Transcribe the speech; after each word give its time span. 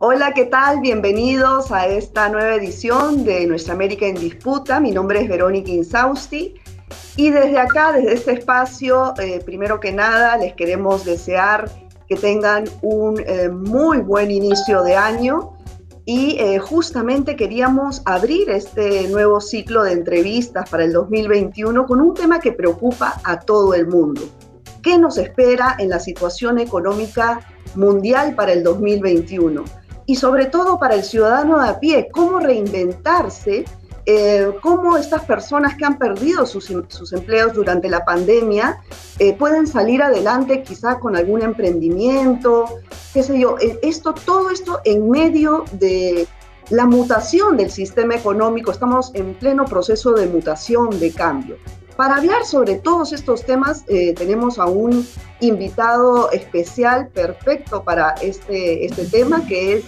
Hola, 0.00 0.32
¿qué 0.32 0.44
tal? 0.44 0.78
Bienvenidos 0.78 1.72
a 1.72 1.88
esta 1.88 2.28
nueva 2.28 2.54
edición 2.54 3.24
de 3.24 3.44
Nuestra 3.48 3.74
América 3.74 4.06
en 4.06 4.14
Disputa. 4.14 4.78
Mi 4.78 4.92
nombre 4.92 5.20
es 5.20 5.28
Verónica 5.28 5.72
Insausti 5.72 6.54
y 7.16 7.30
desde 7.30 7.58
acá, 7.58 7.90
desde 7.90 8.12
este 8.12 8.32
espacio, 8.34 9.12
eh, 9.18 9.42
primero 9.44 9.80
que 9.80 9.90
nada, 9.92 10.36
les 10.36 10.54
queremos 10.54 11.04
desear 11.04 11.68
que 12.08 12.14
tengan 12.14 12.66
un 12.80 13.20
eh, 13.26 13.48
muy 13.48 13.98
buen 13.98 14.30
inicio 14.30 14.84
de 14.84 14.94
año 14.94 15.56
y 16.04 16.36
eh, 16.38 16.60
justamente 16.60 17.34
queríamos 17.34 18.00
abrir 18.04 18.50
este 18.50 19.08
nuevo 19.08 19.40
ciclo 19.40 19.82
de 19.82 19.94
entrevistas 19.94 20.70
para 20.70 20.84
el 20.84 20.92
2021 20.92 21.86
con 21.86 22.00
un 22.00 22.14
tema 22.14 22.38
que 22.38 22.52
preocupa 22.52 23.20
a 23.24 23.40
todo 23.40 23.74
el 23.74 23.88
mundo. 23.88 24.22
¿Qué 24.80 24.96
nos 24.96 25.18
espera 25.18 25.74
en 25.76 25.88
la 25.88 25.98
situación 25.98 26.60
económica 26.60 27.40
mundial 27.74 28.36
para 28.36 28.52
el 28.52 28.62
2021? 28.62 29.64
Y 30.08 30.16
sobre 30.16 30.46
todo 30.46 30.78
para 30.78 30.94
el 30.94 31.04
ciudadano 31.04 31.60
de 31.60 31.68
a 31.68 31.78
pie, 31.78 32.08
cómo 32.10 32.40
reinventarse 32.40 33.66
eh, 34.10 34.52
cómo 34.62 34.96
estas 34.96 35.26
personas 35.26 35.76
que 35.76 35.84
han 35.84 35.98
perdido 35.98 36.46
sus, 36.46 36.70
empleos 37.12 37.52
durante 37.52 37.90
la 37.90 38.06
pandemia 38.06 38.80
eh, 39.18 39.34
pueden 39.34 39.66
salir 39.66 40.02
adelante 40.02 40.62
quizá 40.62 40.98
con 40.98 41.14
algún 41.14 41.42
emprendimiento, 41.42 42.64
qué 43.12 43.22
sé 43.22 43.38
yo, 43.38 43.56
eh, 43.60 43.78
esto, 43.82 44.14
todo 44.14 44.48
esto 44.48 44.80
en 44.86 45.10
medio 45.10 45.66
de 45.72 46.26
la 46.70 46.86
mutación 46.86 47.58
del 47.58 47.70
sistema 47.70 48.14
económico, 48.14 48.70
estamos 48.70 49.10
en 49.12 49.34
pleno 49.34 49.66
proceso 49.66 50.12
de 50.12 50.26
mutación, 50.26 50.98
de 50.98 51.12
cambio. 51.12 51.58
Para 51.98 52.16
hablar 52.16 52.46
sobre 52.46 52.76
todos 52.76 53.12
estos 53.12 53.44
temas 53.44 53.84
tenemos 53.84 54.58
a 54.58 54.66
un 54.66 55.06
invitado 55.40 56.30
especial 56.30 57.08
perfecto 57.08 57.82
para 57.82 58.14
este, 58.22 58.86
este 58.86 59.04
tema, 59.06 59.44
que 59.46 59.78
es 59.78 59.84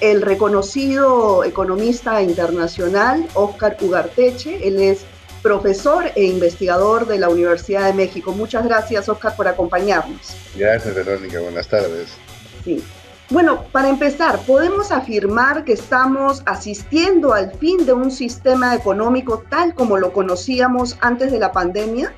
el 0.00 0.22
reconocido 0.22 1.44
economista 1.44 2.22
internacional 2.22 3.26
Oscar 3.34 3.76
Ugarteche. 3.80 4.66
Él 4.66 4.80
es 4.80 5.04
profesor 5.42 6.04
e 6.14 6.24
investigador 6.24 7.06
de 7.06 7.18
la 7.18 7.28
Universidad 7.28 7.86
de 7.86 7.94
México. 7.94 8.32
Muchas 8.32 8.64
gracias, 8.64 9.08
Oscar, 9.08 9.36
por 9.36 9.48
acompañarnos. 9.48 10.34
Gracias, 10.56 10.94
Verónica. 10.94 11.40
Buenas 11.40 11.68
tardes. 11.68 12.08
Sí. 12.64 12.82
Bueno, 13.30 13.62
para 13.70 13.88
empezar, 13.88 14.40
¿podemos 14.40 14.90
afirmar 14.90 15.64
que 15.64 15.74
estamos 15.74 16.42
asistiendo 16.46 17.32
al 17.32 17.52
fin 17.52 17.86
de 17.86 17.92
un 17.92 18.10
sistema 18.10 18.74
económico 18.74 19.44
tal 19.48 19.72
como 19.74 19.98
lo 19.98 20.12
conocíamos 20.12 20.98
antes 21.00 21.30
de 21.30 21.38
la 21.38 21.52
pandemia? 21.52 22.12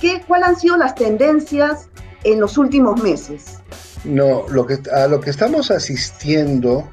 ¿Qué, 0.00 0.22
¿Cuáles 0.26 0.48
han 0.48 0.56
sido 0.58 0.78
las 0.78 0.94
tendencias 0.94 1.90
en 2.24 2.40
los 2.40 2.56
últimos 2.56 3.02
meses? 3.02 3.58
No, 4.04 4.46
a 4.92 5.06
lo 5.06 5.20
que 5.20 5.30
estamos 5.30 5.70
asistiendo 5.70 6.88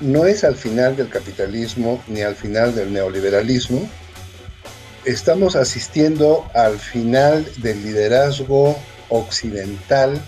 no 0.00 0.26
es 0.26 0.44
al 0.44 0.56
final 0.56 0.96
del 0.96 1.08
capitalismo 1.08 2.02
ni 2.06 2.22
al 2.22 2.34
final 2.34 2.74
del 2.74 2.92
neoliberalismo. 2.92 3.88
Estamos 5.04 5.56
asistiendo 5.56 6.48
al 6.54 6.78
final 6.78 7.46
del 7.58 7.82
liderazgo 7.82 8.76
occidental 9.08 10.20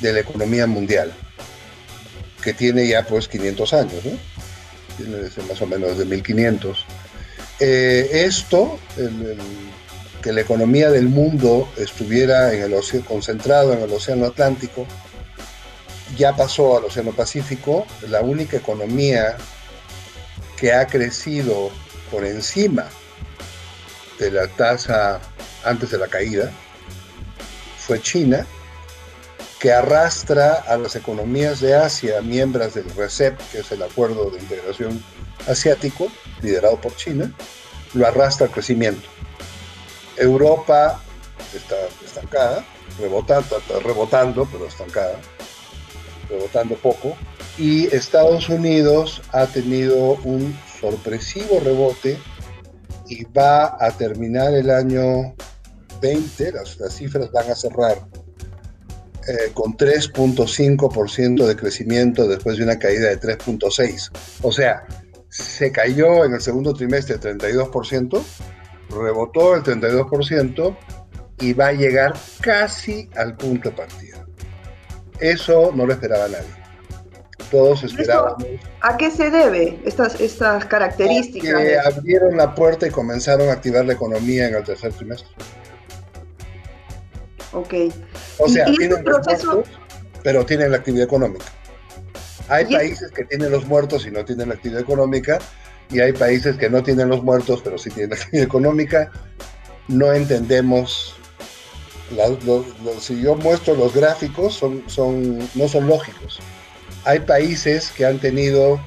de 0.00 0.12
la 0.12 0.20
economía 0.20 0.66
mundial, 0.66 1.12
que 2.42 2.52
tiene 2.52 2.86
ya 2.86 3.02
pues 3.04 3.28
500 3.28 3.72
años, 3.72 4.04
¿no? 4.04 4.12
Tiene 4.96 5.48
más 5.48 5.62
o 5.62 5.66
menos 5.66 5.98
de 5.98 6.04
1500. 6.04 6.86
Eh, 7.58 8.10
esto, 8.26 8.78
que 10.22 10.32
la 10.32 10.42
economía 10.42 10.90
del 10.90 11.08
mundo 11.08 11.68
estuviera 11.76 12.52
en 12.52 12.62
el 12.62 13.04
concentrado 13.04 13.72
en 13.72 13.80
el 13.80 13.92
Océano 13.92 14.26
Atlántico, 14.26 14.86
ya 16.16 16.34
pasó 16.36 16.78
al 16.78 16.84
Océano 16.84 17.12
Pacífico, 17.12 17.86
la 18.08 18.20
única 18.20 18.56
economía 18.56 19.36
que 20.56 20.72
ha 20.72 20.86
crecido 20.86 21.70
por 22.10 22.24
encima 22.24 22.86
de 24.18 24.30
la 24.30 24.48
tasa 24.48 25.20
antes 25.64 25.90
de 25.90 25.98
la 25.98 26.08
caída 26.08 26.50
fue 27.78 28.00
China, 28.00 28.46
que 29.58 29.72
arrastra 29.72 30.54
a 30.54 30.76
las 30.76 30.96
economías 30.96 31.60
de 31.60 31.74
Asia, 31.74 32.20
miembros 32.22 32.74
del 32.74 32.88
RCEP, 32.96 33.38
que 33.52 33.58
es 33.60 33.72
el 33.72 33.82
Acuerdo 33.82 34.30
de 34.30 34.38
Integración 34.38 35.02
Asiático, 35.48 36.08
liderado 36.42 36.80
por 36.80 36.94
China, 36.96 37.32
lo 37.94 38.06
arrastra 38.06 38.46
al 38.46 38.52
crecimiento. 38.52 39.08
Europa 40.20 41.02
está 41.54 41.76
estancada, 42.04 42.64
rebotando, 42.98 43.60
rebotando 43.82 44.48
pero 44.50 44.66
estancada 44.66 45.18
rebotando 46.30 46.76
poco, 46.76 47.16
y 47.58 47.86
Estados 47.94 48.48
Unidos 48.48 49.20
ha 49.32 49.46
tenido 49.46 50.14
un 50.24 50.56
sorpresivo 50.80 51.60
rebote 51.60 52.18
y 53.08 53.24
va 53.24 53.76
a 53.84 53.90
terminar 53.90 54.54
el 54.54 54.70
año 54.70 55.34
20, 56.00 56.52
las, 56.52 56.78
cifras 56.94 57.30
van 57.32 57.50
a 57.50 57.54
cerrar 57.54 57.98
eh, 59.28 59.50
con 59.52 59.76
3.5% 59.76 61.46
de 61.46 61.56
crecimiento 61.56 62.26
después 62.28 62.56
de 62.56 62.64
una 62.64 62.78
caída 62.78 63.08
de 63.08 63.20
3.6%. 63.20 64.10
O 64.42 64.52
sea, 64.52 64.84
se 65.28 65.70
cayó 65.72 66.24
en 66.24 66.34
el 66.34 66.40
segundo 66.40 66.72
trimestre 66.72 67.20
32%, 67.20 68.22
rebotó 68.90 69.54
el 69.54 69.62
32% 69.62 70.76
y 71.40 71.52
va 71.54 71.68
a 71.68 71.72
llegar 71.72 72.14
casi 72.40 73.08
al 73.16 73.36
punto 73.36 73.70
de 73.70 73.76
partida. 73.76 74.26
Eso 75.18 75.72
no 75.74 75.86
lo 75.86 75.92
esperaba 75.92 76.28
nadie. 76.28 76.60
Todos 77.50 77.82
esperábamos. 77.82 78.44
¿A 78.80 78.96
qué 78.96 79.10
se 79.10 79.30
debe 79.30 79.80
estas, 79.84 80.20
estas 80.20 80.64
características? 80.66 81.60
Que 81.60 81.78
abrieron 81.78 82.36
la 82.36 82.54
puerta 82.54 82.86
y 82.86 82.90
comenzaron 82.90 83.48
a 83.48 83.52
activar 83.52 83.84
la 83.84 83.94
economía 83.94 84.48
en 84.48 84.54
el 84.54 84.64
tercer 84.64 84.92
trimestre. 84.92 85.28
Ok. 87.52 87.74
O 88.38 88.48
sea, 88.48 88.66
este 88.66 88.76
tienen 88.76 89.04
los 89.04 89.26
muertos, 89.34 89.68
pero 90.22 90.46
tienen 90.46 90.70
la 90.70 90.76
actividad 90.76 91.04
económica. 91.04 91.46
Hay 92.48 92.66
países 92.66 93.10
que 93.12 93.24
tienen 93.24 93.50
los 93.50 93.66
muertos 93.66 94.06
y 94.06 94.10
no 94.10 94.24
tienen 94.24 94.48
la 94.48 94.54
actividad 94.54 94.80
económica, 94.80 95.38
y 95.90 96.00
hay 96.00 96.12
países 96.12 96.56
que 96.56 96.70
no 96.70 96.82
tienen 96.82 97.08
los 97.08 97.22
muertos, 97.22 97.60
pero 97.62 97.78
sí 97.78 97.90
tienen 97.90 98.10
la 98.10 98.16
actividad 98.16 98.44
económica. 98.44 99.10
No 99.88 100.12
entendemos 100.12 101.14
si 102.98 103.20
yo 103.22 103.36
muestro 103.36 103.74
los 103.74 103.94
gráficos, 103.94 104.54
son, 104.54 104.82
son, 104.86 105.38
no 105.54 105.68
son 105.68 105.86
lógicos. 105.86 106.40
Hay 107.04 107.20
países 107.20 107.90
que 107.90 108.04
han 108.04 108.18
tenido 108.18 108.80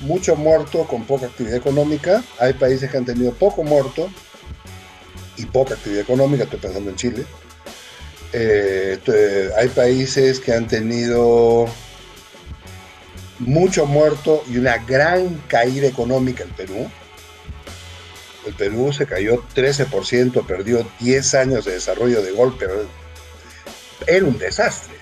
mucho 0.00 0.36
muerto 0.36 0.84
con 0.84 1.04
poca 1.04 1.26
actividad 1.26 1.56
económica, 1.56 2.22
hay 2.38 2.52
países 2.52 2.90
que 2.90 2.98
han 2.98 3.06
tenido 3.06 3.32
poco 3.32 3.62
muerto 3.62 4.10
y 5.36 5.46
poca 5.46 5.74
actividad 5.74 6.02
económica, 6.02 6.44
estoy 6.44 6.60
pensando 6.60 6.90
en 6.90 6.96
Chile. 6.96 7.24
Eh, 8.32 8.98
hay 9.56 9.68
países 9.68 10.40
que 10.40 10.52
han 10.52 10.66
tenido 10.66 11.66
mucho 13.38 13.86
muerto 13.86 14.42
y 14.48 14.58
una 14.58 14.78
gran 14.78 15.42
caída 15.48 15.86
económica, 15.86 16.44
el 16.44 16.50
Perú, 16.50 16.90
el 18.46 18.54
Perú 18.54 18.92
se 18.92 19.06
cayó 19.06 19.42
13%, 19.54 20.46
perdió 20.46 20.86
10 21.00 21.34
años 21.34 21.64
de 21.64 21.72
desarrollo 21.72 22.22
de 22.22 22.30
golpe. 22.30 22.66
Era 24.06 24.24
un 24.24 24.38
desastre. 24.38 24.94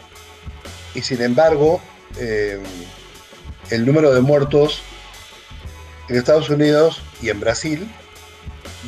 Y 0.94 1.02
sin 1.02 1.20
embargo, 1.20 1.80
eh, 2.18 2.58
el 3.70 3.84
número 3.84 4.14
de 4.14 4.22
muertos 4.22 4.82
en 6.08 6.16
Estados 6.16 6.48
Unidos 6.48 7.02
y 7.20 7.28
en 7.28 7.40
Brasil 7.40 7.86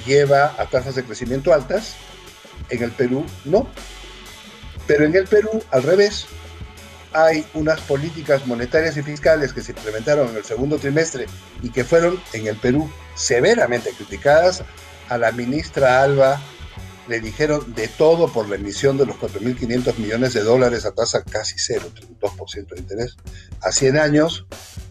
lleva 0.07 0.55
a 0.59 0.67
tasas 0.67 0.95
de 0.95 1.05
crecimiento 1.05 1.53
altas, 1.53 1.97
en 2.71 2.83
el 2.83 2.93
Perú 2.93 3.27
no. 3.45 3.69
Pero 4.87 5.05
en 5.05 5.15
el 5.17 5.27
Perú, 5.27 5.63
al 5.71 5.83
revés, 5.83 6.27
hay 7.17 7.47
unas 7.55 7.81
políticas 7.81 8.47
monetarias 8.47 8.97
y 8.97 9.03
fiscales 9.03 9.53
que 9.53 9.63
se 9.63 9.73
implementaron 9.73 10.29
en 10.29 10.37
el 10.37 10.45
segundo 10.45 10.79
trimestre 10.79 11.27
y 11.63 11.71
que 11.71 11.83
fueron 11.83 12.21
en 12.35 12.47
el 12.47 12.57
Perú 12.57 12.91
severamente 13.15 13.91
criticadas. 13.91 14.63
A 15.09 15.17
la 15.17 15.33
ministra 15.33 16.03
Alba 16.03 16.41
le 17.09 17.21
dijeron 17.21 17.75
de 17.75 17.89
todo 17.89 18.31
por 18.31 18.49
la 18.49 18.57
emisión 18.57 18.99
de 18.99 19.07
los 19.07 19.17
4.500 19.17 19.97
millones 19.97 20.35
de 20.35 20.43
dólares 20.43 20.85
a 20.85 20.93
tasa 20.93 21.23
casi 21.23 21.55
cero, 21.59 21.87
2% 22.21 22.69
de 22.69 22.81
interés, 22.81 23.17
a 23.63 23.73
100 23.73 23.99
años, 23.99 24.47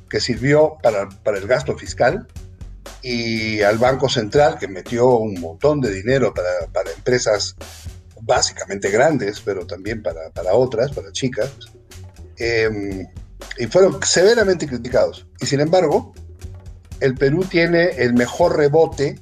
que 0.09 0.19
sirvió 0.19 0.77
para, 0.81 1.09
para, 1.09 1.37
el 1.37 1.45
gasto 1.45 1.77
fiscal, 1.77 2.27
y 3.01 3.61
al 3.61 3.77
Banco 3.77 4.09
Central, 4.09 4.57
que 4.57 4.67
metió 4.67 5.09
un 5.09 5.39
montón 5.39 5.81
de 5.81 5.91
dinero 5.91 6.33
para, 6.33 6.67
para 6.73 6.91
empresas 6.91 7.55
básicamente 8.21 8.89
grandes, 8.89 9.41
pero 9.41 9.67
también 9.67 10.01
para, 10.01 10.31
para 10.31 10.53
otras, 10.53 10.91
para 10.91 11.11
chicas, 11.11 11.51
Em, 12.37 13.07
y 13.57 13.67
fueron 13.67 13.99
severamente 14.03 14.67
criticados. 14.67 15.27
Y 15.39 15.45
sin 15.45 15.59
embargo, 15.59 16.13
el 16.99 17.15
Perú 17.15 17.45
tiene 17.45 17.89
el 17.97 18.13
mejor 18.13 18.57
rebote 18.57 19.19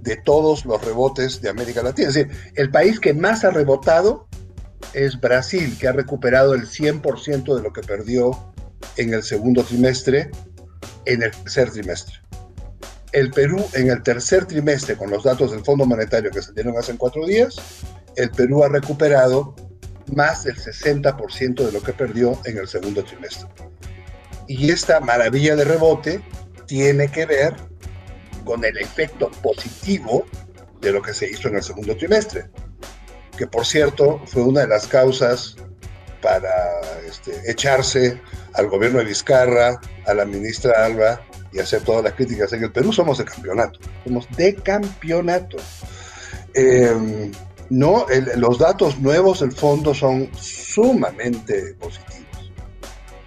de 0.00 0.16
todos 0.16 0.64
los 0.64 0.82
rebotes 0.84 1.40
de 1.40 1.48
América 1.48 1.82
Latina. 1.82 2.08
Es 2.08 2.14
decir, 2.14 2.52
el 2.54 2.70
país 2.70 3.00
que 3.00 3.12
más 3.12 3.44
ha 3.44 3.50
rebotado 3.50 4.28
es 4.92 5.20
Brasil, 5.20 5.76
que 5.78 5.88
ha 5.88 5.92
recuperado 5.92 6.54
el 6.54 6.66
100% 6.66 7.56
de 7.56 7.62
lo 7.62 7.72
que 7.72 7.82
perdió 7.82 8.52
en 8.96 9.12
el 9.12 9.22
segundo 9.22 9.64
trimestre, 9.64 10.30
en 11.04 11.22
el 11.22 11.30
tercer 11.32 11.70
trimestre. 11.70 12.16
El 13.12 13.30
Perú 13.30 13.64
en 13.72 13.90
el 13.90 14.02
tercer 14.02 14.46
trimestre, 14.46 14.96
con 14.96 15.10
los 15.10 15.24
datos 15.24 15.50
del 15.50 15.64
Fondo 15.64 15.86
Monetario 15.86 16.30
que 16.30 16.42
salieron 16.42 16.76
hace 16.78 16.96
cuatro 16.96 17.26
días, 17.26 17.56
el 18.14 18.30
Perú 18.30 18.62
ha 18.62 18.68
recuperado 18.68 19.54
más 20.14 20.44
del 20.44 20.56
60% 20.56 21.64
de 21.64 21.72
lo 21.72 21.82
que 21.82 21.92
perdió 21.92 22.38
en 22.44 22.58
el 22.58 22.68
segundo 22.68 23.04
trimestre. 23.04 23.48
Y 24.48 24.70
esta 24.70 25.00
maravilla 25.00 25.56
de 25.56 25.64
rebote 25.64 26.22
tiene 26.66 27.08
que 27.08 27.26
ver 27.26 27.54
con 28.44 28.64
el 28.64 28.78
efecto 28.78 29.30
positivo 29.42 30.24
de 30.80 30.92
lo 30.92 31.02
que 31.02 31.12
se 31.12 31.28
hizo 31.28 31.48
en 31.48 31.56
el 31.56 31.62
segundo 31.62 31.96
trimestre, 31.96 32.46
que 33.36 33.46
por 33.46 33.66
cierto 33.66 34.22
fue 34.26 34.42
una 34.42 34.60
de 34.60 34.68
las 34.68 34.86
causas 34.86 35.56
para 36.22 36.50
este, 37.06 37.50
echarse 37.50 38.20
al 38.54 38.68
gobierno 38.68 38.98
de 38.98 39.04
Vizcarra, 39.04 39.80
a 40.06 40.14
la 40.14 40.24
ministra 40.24 40.84
Alba 40.84 41.20
y 41.52 41.58
hacer 41.58 41.82
todas 41.82 42.04
las 42.04 42.14
críticas. 42.14 42.52
En 42.52 42.62
el 42.62 42.72
Perú 42.72 42.92
somos 42.92 43.18
de 43.18 43.24
campeonato, 43.24 43.78
somos 44.04 44.28
de 44.36 44.54
campeonato. 44.54 45.56
Em, 46.54 47.32
no, 47.70 48.06
los 48.36 48.58
datos 48.58 48.98
nuevos 49.00 49.40
del 49.40 49.52
fondo 49.52 49.94
son 49.94 50.28
sumamente 50.36 51.74
positivos. 51.80 52.16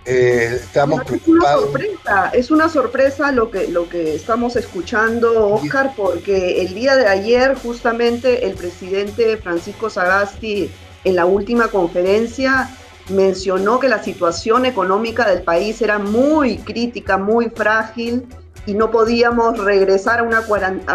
Eh, 0.05 0.55
estamos 0.55 1.01
es 1.11 1.27
Una 1.27 1.53
sorpresa, 1.53 2.29
es 2.33 2.51
una 2.51 2.69
sorpresa 2.69 3.31
lo 3.31 3.51
que, 3.51 3.67
lo 3.67 3.87
que 3.87 4.15
estamos 4.15 4.55
escuchando, 4.55 5.49
Oscar, 5.49 5.93
porque 5.95 6.61
el 6.61 6.73
día 6.73 6.95
de 6.95 7.07
ayer 7.07 7.55
justamente 7.55 8.47
el 8.47 8.55
presidente 8.55 9.37
Francisco 9.37 9.89
Sagasti 9.89 10.71
en 11.03 11.15
la 11.15 11.25
última 11.25 11.67
conferencia 11.67 12.69
mencionó 13.09 13.79
que 13.79 13.87
la 13.87 14.01
situación 14.01 14.65
económica 14.65 15.27
del 15.29 15.43
país 15.43 15.81
era 15.81 15.99
muy 15.99 16.57
crítica, 16.57 17.17
muy 17.17 17.49
frágil 17.49 18.25
y 18.69 18.75
no 18.75 18.91
podíamos 18.91 19.57
regresar 19.57 20.19
a 20.19 20.23
una 20.23 20.43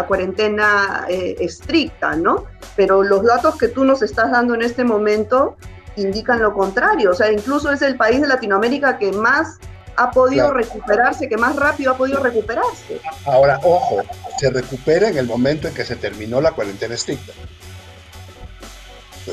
cuarentena 0.07 1.05
eh, 1.09 1.35
estricta, 1.41 2.15
¿no? 2.15 2.45
Pero 2.77 3.03
los 3.03 3.25
datos 3.25 3.57
que 3.57 3.67
tú 3.67 3.83
nos 3.83 4.01
estás 4.01 4.31
dando 4.31 4.55
en 4.55 4.61
este 4.61 4.85
momento 4.85 5.57
indican 5.97 6.41
lo 6.41 6.53
contrario, 6.53 7.11
o 7.11 7.13
sea, 7.13 7.29
incluso 7.33 7.69
es 7.73 7.81
el 7.81 7.97
país 7.97 8.21
de 8.21 8.27
Latinoamérica 8.27 8.97
que 8.97 9.11
más 9.11 9.57
ha 9.97 10.09
podido 10.11 10.53
recuperarse, 10.53 11.27
que 11.27 11.35
más 11.35 11.57
rápido 11.57 11.91
ha 11.91 11.97
podido 11.97 12.23
recuperarse. 12.23 13.01
Ahora, 13.25 13.59
ojo, 13.61 14.01
se 14.39 14.49
recupera 14.49 15.09
en 15.09 15.17
el 15.17 15.25
momento 15.25 15.67
en 15.67 15.73
que 15.73 15.83
se 15.83 15.97
terminó 15.97 16.39
la 16.39 16.53
cuarentena 16.53 16.95
estricta. 16.95 17.33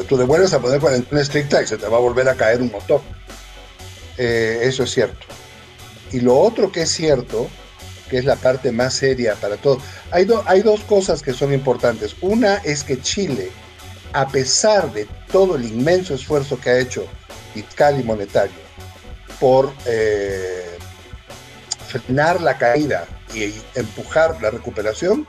Tú 0.09 0.17
devuelves 0.17 0.53
a 0.53 0.59
poner 0.59 0.81
cuarentena 0.81 1.21
estricta 1.21 1.63
y 1.63 1.67
se 1.69 1.77
te 1.77 1.87
va 1.87 1.97
a 1.97 2.01
volver 2.01 2.29
a 2.29 2.35
caer 2.35 2.61
un 2.61 2.73
motor. 2.73 3.03
Eh, 4.19 4.63
eso 4.63 4.83
es 4.83 4.91
cierto. 4.91 5.27
Y 6.11 6.21
lo 6.21 6.37
otro 6.37 6.73
que 6.73 6.83
es 6.83 6.91
cierto, 6.91 7.49
que 8.13 8.19
es 8.19 8.27
la 8.27 8.37
parte 8.37 8.73
más 8.73 8.93
seria 8.93 9.37
para 9.37 9.57
todo, 9.57 9.79
hay, 10.11 10.29
hay 10.45 10.61
dos 10.61 10.81
cosas 10.83 11.23
que 11.23 11.33
son 11.33 11.51
importantes. 11.51 12.15
Una 12.21 12.57
es 12.57 12.85
que 12.85 13.01
Chile, 13.01 13.51
a 14.13 14.29
pesar 14.29 14.93
de 14.93 15.09
todo 15.33 15.57
el 15.57 15.65
inmenso 15.65 16.15
esfuerzo 16.15 16.61
que 16.61 16.69
ha 16.69 16.79
hecho 16.79 17.07
fiscal 17.55 17.99
y 17.99 18.03
monetario 18.03 18.61
por 19.41 19.73
eh, 19.87 20.77
frenar 21.89 22.43
la 22.43 22.59
caída 22.59 23.07
y 23.35 23.55
empujar 23.75 24.43
la 24.43 24.51
recuperación, 24.51 25.27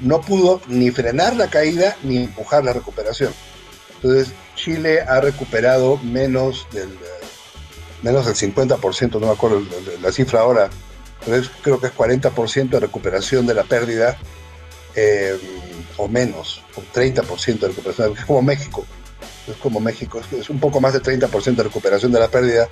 no 0.00 0.20
pudo 0.20 0.60
ni 0.66 0.90
frenar 0.90 1.34
la 1.36 1.48
caída 1.48 1.96
ni 2.02 2.18
empujar 2.18 2.66
la 2.66 2.74
recuperación. 2.74 3.32
Entonces, 3.94 4.34
Chile 4.56 5.00
ha 5.00 5.22
recuperado 5.22 5.96
menos 6.02 6.66
del, 6.70 6.90
menos 8.02 8.26
del 8.26 8.34
50%, 8.34 9.18
no 9.18 9.26
me 9.26 9.32
acuerdo 9.32 9.62
la 10.02 10.12
cifra 10.12 10.40
ahora, 10.40 10.68
entonces 11.26 11.50
creo 11.62 11.80
que 11.80 11.88
es 11.88 11.94
40% 11.94 12.68
de 12.68 12.80
recuperación 12.80 13.46
de 13.46 13.54
la 13.54 13.64
pérdida, 13.64 14.16
eh, 14.94 15.38
o 15.96 16.08
menos, 16.08 16.62
o 16.76 16.82
30% 16.92 17.58
de 17.58 17.68
recuperación, 17.68 18.16
es 18.16 18.24
como 18.24 18.42
México, 18.42 18.84
es 19.48 19.56
como 19.56 19.80
México, 19.80 20.20
es 20.32 20.50
un 20.50 20.60
poco 20.60 20.80
más 20.80 20.92
de 20.92 21.02
30% 21.02 21.56
de 21.56 21.62
recuperación 21.62 22.12
de 22.12 22.20
la 22.20 22.28
pérdida 22.28 22.68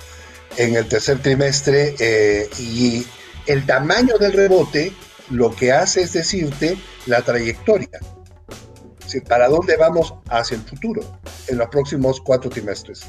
en 0.57 0.75
el 0.75 0.87
tercer 0.87 1.19
trimestre, 1.19 1.95
eh, 1.99 2.49
y 2.59 3.05
el 3.47 3.65
tamaño 3.65 4.17
del 4.17 4.33
rebote 4.33 4.93
lo 5.29 5.55
que 5.55 5.71
hace 5.71 6.01
es 6.01 6.13
decirte 6.13 6.77
la 7.05 7.21
trayectoria 7.21 7.89
para 9.21 9.47
dónde 9.47 9.77
vamos 9.77 10.13
hacia 10.29 10.55
el 10.55 10.63
futuro 10.63 11.01
en 11.47 11.57
los 11.57 11.67
próximos 11.69 12.19
cuatro 12.21 12.49
trimestres. 12.49 13.05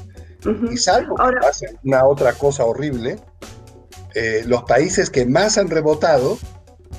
Y 0.70 0.76
salvo 0.76 1.17
que 1.17 1.37
pase 1.40 1.79
una 1.85 2.05
otra 2.05 2.35
cosa 2.35 2.64
horrible, 2.64 3.19
eh, 4.14 4.43
los 4.46 4.62
países 4.64 5.11
que 5.11 5.26
más 5.26 5.58
han 5.58 5.69
rebotado 5.69 6.38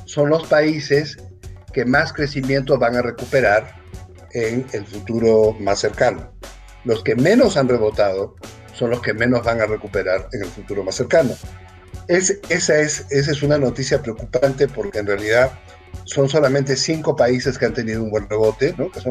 son 0.05 0.29
los 0.29 0.45
países 0.47 1.17
que 1.73 1.85
más 1.85 2.13
crecimiento 2.13 2.77
van 2.77 2.95
a 2.95 3.01
recuperar 3.01 3.75
en 4.31 4.65
el 4.73 4.85
futuro 4.85 5.53
más 5.59 5.79
cercano. 5.79 6.31
Los 6.83 7.03
que 7.03 7.15
menos 7.15 7.57
han 7.57 7.67
rebotado 7.67 8.35
son 8.73 8.89
los 8.89 9.01
que 9.01 9.13
menos 9.13 9.43
van 9.43 9.61
a 9.61 9.65
recuperar 9.65 10.27
en 10.33 10.43
el 10.43 10.49
futuro 10.49 10.83
más 10.83 10.95
cercano. 10.95 11.33
Es, 12.07 12.39
esa, 12.49 12.79
es, 12.79 13.43
una 13.43 13.57
noticia 13.57 14.01
preocupante 14.01 14.67
porque 14.67 14.99
en 14.99 15.07
realidad 15.07 15.51
son 16.03 16.29
solamente 16.29 16.75
cinco 16.75 17.15
países 17.15 17.57
que 17.57 17.65
han 17.65 17.73
tenido 17.73 18.03
un 18.03 18.11
buen 18.11 18.29
rebote, 18.29 18.75
que 18.93 19.01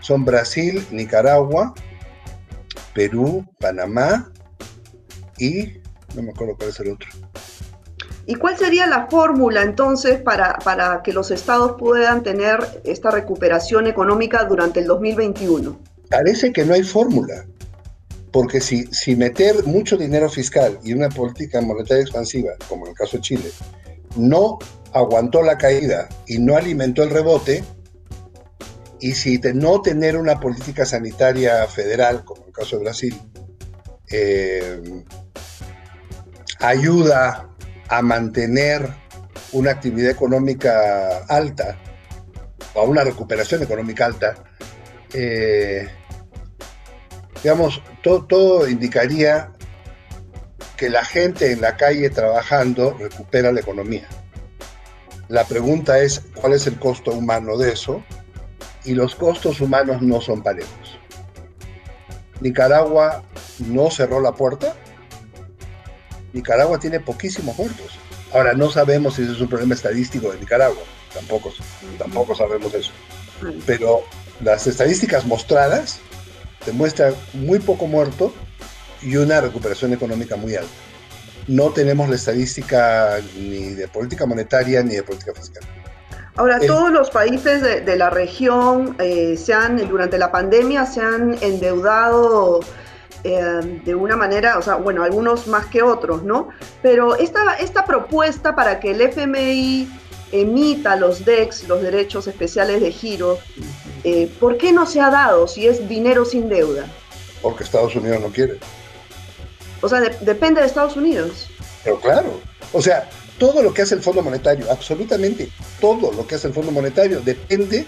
son 0.00 0.24
Brasil, 0.24 0.86
Nicaragua, 0.90 1.74
Perú, 2.94 3.44
Panamá 3.58 4.30
y 5.38 5.80
no 6.14 6.22
me 6.22 6.30
acuerdo 6.30 6.56
cuál 6.56 6.70
es 6.70 6.80
el 6.80 6.90
otro. 6.92 7.08
¿Y 8.26 8.34
cuál 8.34 8.58
sería 8.58 8.86
la 8.86 9.06
fórmula 9.06 9.62
entonces 9.62 10.20
para, 10.20 10.58
para 10.58 11.02
que 11.02 11.14
los 11.14 11.30
estados 11.30 11.76
puedan 11.78 12.22
tener 12.22 12.58
esta 12.84 13.10
recuperación 13.10 13.86
económica 13.86 14.44
durante 14.44 14.80
el 14.80 14.86
2021? 14.86 15.78
Parece 16.10 16.52
que 16.52 16.64
no 16.64 16.74
hay 16.74 16.82
fórmula, 16.82 17.46
porque 18.30 18.60
si, 18.60 18.84
si 18.86 19.16
meter 19.16 19.64
mucho 19.64 19.96
dinero 19.96 20.28
fiscal 20.28 20.78
y 20.84 20.92
una 20.92 21.08
política 21.08 21.60
monetaria 21.62 22.02
expansiva, 22.02 22.52
como 22.68 22.84
en 22.84 22.90
el 22.90 22.96
caso 22.96 23.16
de 23.16 23.22
Chile, 23.22 23.50
no 24.16 24.58
aguantó 24.92 25.42
la 25.42 25.56
caída 25.56 26.08
y 26.26 26.38
no 26.38 26.54
alimentó 26.56 27.02
el 27.02 27.10
rebote, 27.10 27.64
y 29.00 29.12
si 29.12 29.38
no 29.54 29.80
tener 29.80 30.16
una 30.16 30.40
política 30.40 30.84
sanitaria 30.84 31.66
federal, 31.66 32.24
como 32.24 32.42
en 32.42 32.48
el 32.48 32.52
caso 32.52 32.76
de 32.76 32.82
Brasil, 32.82 33.18
eh, 34.10 34.82
ayuda 36.60 37.48
a 37.88 38.02
mantener 38.02 38.88
una 39.52 39.70
actividad 39.70 40.10
económica 40.10 41.24
alta, 41.28 41.78
o 42.74 42.84
una 42.84 43.04
recuperación 43.04 43.62
económica 43.62 44.06
alta, 44.06 44.34
eh, 45.12 45.88
digamos, 47.42 47.82
todo, 48.02 48.24
todo 48.26 48.68
indicaría 48.68 49.52
que 50.76 50.90
la 50.90 51.04
gente 51.04 51.52
en 51.52 51.60
la 51.60 51.76
calle 51.76 52.10
trabajando 52.10 52.96
recupera 52.98 53.50
la 53.52 53.60
economía. 53.60 54.08
La 55.28 55.44
pregunta 55.44 55.98
es 55.98 56.22
cuál 56.34 56.54
es 56.54 56.66
el 56.66 56.78
costo 56.78 57.10
humano 57.10 57.58
de 57.58 57.72
eso 57.72 58.02
y 58.84 58.94
los 58.94 59.14
costos 59.14 59.60
humanos 59.60 60.00
no 60.00 60.20
son 60.20 60.42
parejos. 60.42 60.98
Nicaragua 62.40 63.22
no 63.66 63.90
cerró 63.90 64.20
la 64.20 64.32
puerta. 64.32 64.74
Nicaragua 66.32 66.78
tiene 66.78 67.00
poquísimos 67.00 67.56
muertos. 67.56 67.98
Ahora 68.32 68.52
no 68.52 68.70
sabemos 68.70 69.14
si 69.14 69.22
ese 69.22 69.32
es 69.32 69.40
un 69.40 69.48
problema 69.48 69.74
estadístico 69.74 70.30
de 70.30 70.38
Nicaragua. 70.38 70.82
Tampoco, 71.14 71.52
tampoco 71.98 72.34
sabemos 72.34 72.74
eso. 72.74 72.92
Pero 73.66 74.02
las 74.40 74.66
estadísticas 74.66 75.24
mostradas 75.26 76.00
demuestran 76.66 77.14
muy 77.32 77.58
poco 77.58 77.86
muerto 77.86 78.34
y 79.00 79.16
una 79.16 79.40
recuperación 79.40 79.92
económica 79.92 80.36
muy 80.36 80.56
alta 80.56 80.88
no 81.48 81.70
tenemos 81.70 82.08
la 82.08 82.14
estadística 82.14 83.18
ni 83.36 83.70
de 83.72 83.88
política 83.88 84.26
monetaria 84.26 84.82
ni 84.82 84.94
de 84.94 85.02
política 85.02 85.32
fiscal. 85.34 85.64
Ahora, 86.36 86.60
todos 86.60 86.92
los 86.92 87.10
países 87.10 87.62
de, 87.84 87.96
la 87.96 88.10
región 88.10 88.94
eh, 89.00 89.36
se 89.36 89.52
han, 89.52 89.76
durante 89.88 90.18
la 90.18 90.30
pandemia 90.30 90.86
se 90.86 91.00
han 91.00 91.36
endeudado 91.42 92.60
eh, 93.24 93.80
de 93.84 93.94
una 93.94 94.16
manera, 94.16 94.58
o 94.58 94.62
sea, 94.62 94.76
bueno, 94.76 95.02
algunos 95.02 95.46
más 95.46 95.66
que 95.66 95.82
otros, 95.82 96.22
¿no? 96.22 96.48
Pero 96.82 97.16
esta, 97.16 97.54
esta 97.54 97.84
propuesta 97.84 98.54
para 98.54 98.80
que 98.80 98.92
el 98.92 99.00
FMI 99.00 99.88
emita 100.32 100.96
los 100.96 101.24
DEX, 101.24 101.66
los 101.68 101.82
derechos 101.82 102.26
especiales 102.26 102.80
de 102.80 102.92
giro, 102.92 103.38
eh, 104.04 104.30
¿por 104.38 104.58
qué 104.58 104.72
no 104.72 104.86
se 104.86 105.00
ha 105.00 105.10
dado 105.10 105.48
si 105.48 105.66
es 105.66 105.88
dinero 105.88 106.24
sin 106.24 106.48
deuda? 106.48 106.86
Porque 107.42 107.64
Estados 107.64 107.94
Unidos 107.96 108.20
no 108.20 108.28
quiere. 108.28 108.58
O 109.80 109.88
sea, 109.88 110.00
depende 110.00 110.60
de 110.60 110.66
Estados 110.66 110.96
Unidos. 110.96 111.48
Pero 111.84 112.00
claro, 112.00 112.40
o 112.72 112.82
sea, 112.82 113.08
todo 113.38 113.62
lo 113.62 113.72
que 113.72 113.82
hace 113.82 113.94
el 113.94 114.02
Fondo 114.02 114.22
Monetario, 114.22 114.70
absolutamente 114.70 115.48
todo 115.80 116.12
lo 116.12 116.26
que 116.26 116.34
hace 116.34 116.48
el 116.48 116.54
Fondo 116.54 116.72
Monetario 116.72 117.20
depende 117.20 117.86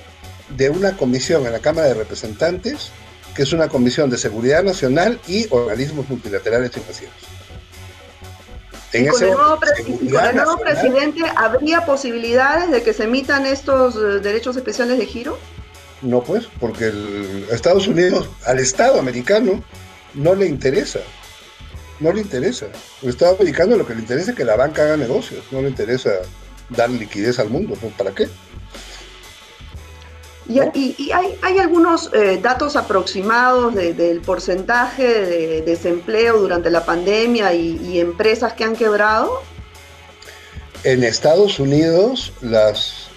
de 0.56 0.70
una 0.70 0.96
comisión 0.96 1.46
en 1.46 1.52
la 1.52 1.58
Cámara 1.60 1.88
de 1.88 1.94
Representantes 1.94 2.90
que 3.40 3.44
es 3.44 3.54
una 3.54 3.70
comisión 3.70 4.10
de 4.10 4.18
seguridad 4.18 4.62
nacional 4.62 5.18
y 5.26 5.46
organismos 5.48 6.06
multilaterales 6.10 6.72
financieros. 6.72 7.14
En 8.92 9.06
con, 9.06 9.22
el 9.22 9.30
nuevo, 9.30 10.58
presidente, 10.58 11.22
¿habría 11.36 11.86
posibilidades 11.86 12.70
de 12.70 12.82
que 12.82 12.92
se 12.92 13.04
emitan 13.04 13.46
estos 13.46 13.96
eh, 13.96 14.20
derechos 14.20 14.58
especiales 14.58 14.98
de 14.98 15.06
giro? 15.06 15.38
No, 16.02 16.22
pues, 16.22 16.48
porque 16.60 16.88
el, 16.88 17.46
Estados 17.50 17.88
Unidos, 17.88 18.28
al 18.44 18.58
Estado 18.58 18.98
americano, 18.98 19.64
no 20.12 20.34
le 20.34 20.44
interesa. 20.44 21.00
No 21.98 22.12
le 22.12 22.20
interesa. 22.20 22.66
El 23.00 23.08
Estado 23.08 23.36
americano 23.36 23.74
lo 23.74 23.86
que 23.86 23.94
le 23.94 24.00
interesa 24.00 24.32
es 24.32 24.36
que 24.36 24.44
la 24.44 24.56
banca 24.56 24.82
haga 24.82 24.98
negocios. 24.98 25.46
No 25.50 25.62
le 25.62 25.70
interesa 25.70 26.10
dar 26.68 26.90
liquidez 26.90 27.38
al 27.38 27.48
mundo. 27.48 27.74
Pues, 27.80 27.94
¿Para 27.94 28.10
qué? 28.10 28.28
Y, 30.50 31.12
hay, 31.12 31.58
algunos 31.60 32.10
eh, 32.12 32.40
datos 32.42 32.74
aproximados 32.74 33.72
del 33.72 34.20
porcentaje 34.20 35.06
de 35.06 35.62
desempleo 35.62 36.40
durante 36.40 36.70
la 36.70 36.84
pandemia 36.84 37.54
y, 37.54 38.00
empresas 38.00 38.54
que 38.54 38.64
han 38.64 38.74
quebrado. 38.74 39.42
En 40.82 41.04
Estados 41.04 41.60
Unidos, 41.60 42.32
las, 42.40 43.10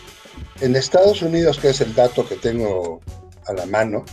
en 0.61 0.75
Estados 0.75 1.23
Unidos, 1.23 1.57
que 1.57 1.69
es 1.69 1.81
el 1.81 1.95
dato 1.95 2.27
que 2.27 2.35
tengo 2.35 3.01
a 3.47 3.53
la 3.53 3.65
mano, 3.65 4.05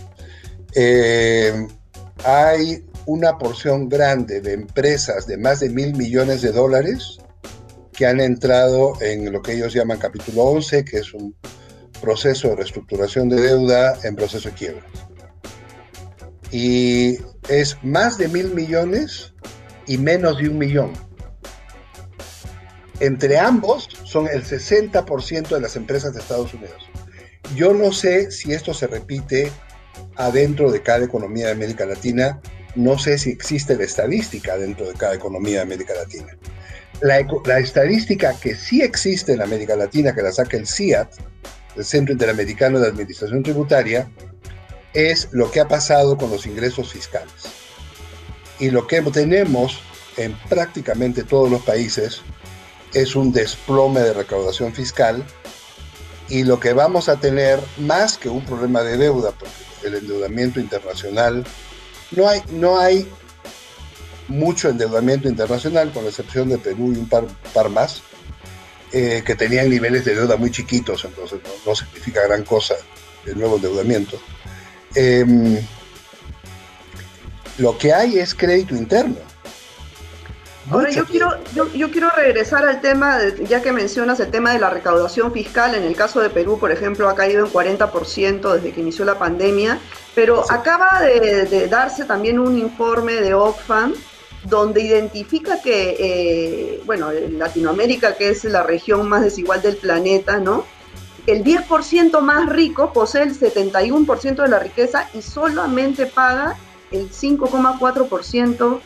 eh, 0.75 1.69
hay 2.25 2.87
una 3.05 3.37
porción 3.37 3.91
grande 3.91 4.41
de 4.41 4.55
empresas 4.55 5.27
de 5.27 5.37
más 5.37 5.61
de 5.61 5.69
mil 5.69 5.95
millones 5.95 6.41
de 6.41 6.53
dólares 6.53 7.19
que 7.93 8.07
han 8.07 8.21
entrado 8.21 8.95
en 9.03 9.31
lo 9.31 9.43
que 9.43 9.53
ellos 9.53 9.75
llaman 9.75 9.99
capítulo 9.99 10.45
11, 10.45 10.87
que 10.87 10.99
es 10.99 11.13
un 11.13 11.35
proceso 12.01 12.49
de 12.49 12.57
reestructuración 12.57 13.29
de 13.29 13.41
deuda 13.41 13.99
en 14.05 14.17
proceso 14.17 14.49
de 14.49 14.55
quiebra. 14.55 14.83
Y 16.51 17.19
es 17.49 17.77
más 17.83 18.19
de 18.19 18.29
mil 18.29 18.55
millones 18.55 19.33
y 19.87 19.99
menos 19.99 20.39
de 20.39 20.49
un 20.49 20.59
millón. 20.59 20.93
Entre 23.01 23.39
ambos 23.39 23.89
son 24.05 24.29
el 24.29 24.45
60% 24.45 25.49
de 25.49 25.61
las 25.61 25.77
empresas 25.77 26.13
de 26.13 26.21
Estados 26.21 26.53
Unidos. 26.53 26.91
Yo 27.57 27.73
no 27.73 27.93
sé 27.93 28.31
si 28.31 28.53
esto 28.53 28.75
se 28.75 28.87
repite 28.87 29.51
adentro 30.17 30.71
de 30.71 30.83
cada 30.83 31.05
economía 31.05 31.47
de 31.47 31.53
América 31.53 31.87
Latina, 31.87 32.41
no 32.75 32.99
sé 32.99 33.19
si 33.19 33.31
existe 33.31 33.77
la 33.77 33.85
estadística 33.85 34.57
dentro 34.57 34.87
de 34.87 34.95
cada 34.95 35.15
economía 35.15 35.57
de 35.57 35.63
América 35.63 35.95
Latina. 35.95 36.37
La, 37.01 37.27
la, 37.47 37.59
estadística 37.59 38.35
que 38.39 38.55
sí 38.55 38.83
existe 38.83 39.33
en 39.33 39.41
América 39.41 39.75
Latina, 39.75 40.15
que 40.15 40.23
la 40.23 40.31
saca 40.31 40.59
el 40.59 40.67
CIAT, 40.67 41.11
Centro 41.85 42.13
Interamericano 42.13 42.79
de 42.79 42.89
Administración 42.89 43.43
Tributaria, 43.43 44.11
es 44.95 45.29
lo 45.33 45.51
que 45.51 45.61
ha 45.61 45.69
pasado 45.69 46.17
con 46.17 46.31
los 46.31 46.47
ingresos 46.47 46.93
fiscales. 46.93 47.33
Y 48.59 48.71
lo 48.71 48.87
que 48.87 49.01
tenemos 49.03 49.81
en 50.17 50.37
prácticamente 50.49 51.23
todos 51.23 51.51
los 51.51 51.63
países 51.63 52.23
es 52.93 53.15
un 53.15 53.33
desplome 53.33 54.01
de 54.01 54.13
recaudación 54.13 54.73
fiscal 54.73 55.25
y 56.29 56.45
lo 56.45 56.61
que 56.61 56.73
vamos 56.73 57.09
a 57.09 57.19
tener 57.19 57.61
más 57.79 58.19
que 58.19 58.29
un 58.29 58.45
problema 58.45 58.83
de 58.83 58.97
deuda, 58.97 59.33
porque 59.33 59.53
el 59.85 59.95
endeudamiento 59.95 60.61
internacional, 60.61 61.45
no 62.13 62.29
hay, 62.29 62.43
no 62.53 62.79
hay 62.79 63.09
mucho 64.29 64.69
endeudamiento 64.69 65.29
internacional, 65.29 65.91
con 65.93 66.05
la 66.05 66.11
excepción 66.11 66.49
de 66.49 66.59
Perú 66.59 66.93
y 66.93 66.99
un 66.99 67.09
par 67.09 67.69
más, 67.69 68.03
eh, 68.93 69.23
que 69.25 69.35
tenían 69.35 69.71
niveles 69.71 70.05
de 70.05 70.15
deuda 70.15 70.37
muy 70.37 70.51
chiquitos, 70.51 71.05
entonces 71.05 71.41
no, 71.65 71.75
significa 71.75 72.23
gran 72.27 72.43
cosa 72.45 72.75
el 73.27 73.39
nuevo 73.39 73.57
endeudamiento. 73.57 74.21
Em, 74.95 75.59
lo 77.59 77.79
que 77.79 77.93
hay 77.93 78.19
es 78.19 78.35
crédito 78.35 78.75
interno. 78.75 79.17
Ahora 80.71 80.91
yo 80.91 81.05
quiero, 81.05 81.31
yo, 81.55 81.91
quiero 81.91 82.11
regresar 82.11 82.65
al 82.65 82.81
tema, 82.81 83.19
ya 83.49 83.61
que 83.61 83.73
mencionas 83.73 84.21
el 84.21 84.31
tema 84.31 84.53
de 84.53 84.61
la 84.61 84.71
recaudación 84.71 85.33
fiscal, 85.33 85.75
en 85.75 85.83
el 85.83 85.97
caso 85.97 86.21
de 86.21 86.31
Perú, 86.31 86.59
por 86.61 86.71
ejemplo, 86.71 87.09
ha 87.09 87.15
caído 87.17 87.45
en 87.45 87.53
40% 87.53 88.55
desde 88.55 88.73
que 88.73 88.81
inició 88.81 89.05
la 89.05 89.19
pandemia, 89.19 89.79
pero 90.15 90.45
acaba 90.51 91.01
de, 91.01 91.47
de, 91.47 91.67
darse 91.67 92.05
también 92.05 92.39
un 92.39 92.57
informe 92.57 93.15
de 93.15 93.35
Oxfam 93.35 93.95
donde 94.45 94.83
identifica 94.83 95.61
que, 95.61 95.97
eh, 95.99 96.83
bueno, 96.87 97.11
Latinoamérica, 97.13 98.17
que 98.17 98.31
es 98.31 98.45
la 98.45 98.63
región 98.63 99.09
más 99.09 99.23
desigual 99.23 99.61
del 99.61 99.77
planeta, 99.77 100.39
¿no? 100.39 100.65
El 101.27 101.45
10% 101.45 102.21
más 102.21 102.49
rico 102.49 102.93
posee 102.93 103.25
el 103.25 103.39
71% 103.39 104.43
de 104.43 104.49
la 104.49 104.59
riqueza 104.59 105.09
y 105.13 105.23
solamente 105.23 106.07
paga 106.07 106.57
el 106.91 107.11
5,4% 107.11 108.81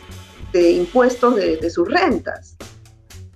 de 0.51 0.71
impuestos 0.71 1.35
de, 1.35 1.69
sus 1.69 1.87
rentas. 1.87 2.55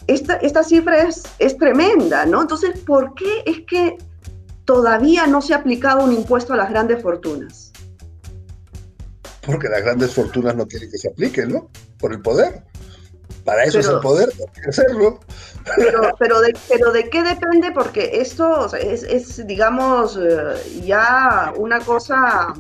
Esta, 0.08 0.36
esta 0.36 0.64
cifra 0.64 1.04
es, 1.04 1.24
es 1.40 1.58
tremenda, 1.58 2.26
¿no? 2.26 2.42
Entonces, 2.42 2.80
¿por 2.80 3.14
qué 3.14 3.44
es 3.46 3.62
que 3.62 3.98
todavía 4.66 5.28
no 5.28 5.42
se 5.42 5.54
ha 5.54 5.58
aplicado 5.58 6.04
un 6.04 6.14
impuesto 6.14 6.54
a 6.54 6.58
las 6.58 6.70
grandes 6.70 7.02
fortunas? 7.02 7.72
Porque 9.42 9.70
las 9.70 9.82
grandes 9.82 10.14
fortunas 10.14 10.56
no 10.56 10.68
quieren 10.68 10.92
que 10.92 10.98
se 10.98 11.10
aplique, 11.10 11.46
¿no? 11.46 11.70
Por 12.00 12.14
el 12.14 12.22
poder. 12.22 12.64
Para 13.46 13.64
eso 13.64 13.80
es 13.80 13.88
el 13.88 14.00
poder, 14.00 14.30
hay 14.30 14.62
que 14.62 14.70
hacerlo. 14.70 15.20
Pero, 15.76 16.02
pero, 16.20 16.42
de, 16.42 16.56
pero 16.68 16.92
¿de 16.92 17.10
qué 17.10 17.24
depende? 17.24 17.72
Porque 17.72 18.22
esto 18.22 18.72
es, 18.76 19.48
digamos, 19.48 20.18
eh, 20.22 20.82
ya 20.84 21.54
una 21.58 21.80
cosa, 21.80 22.54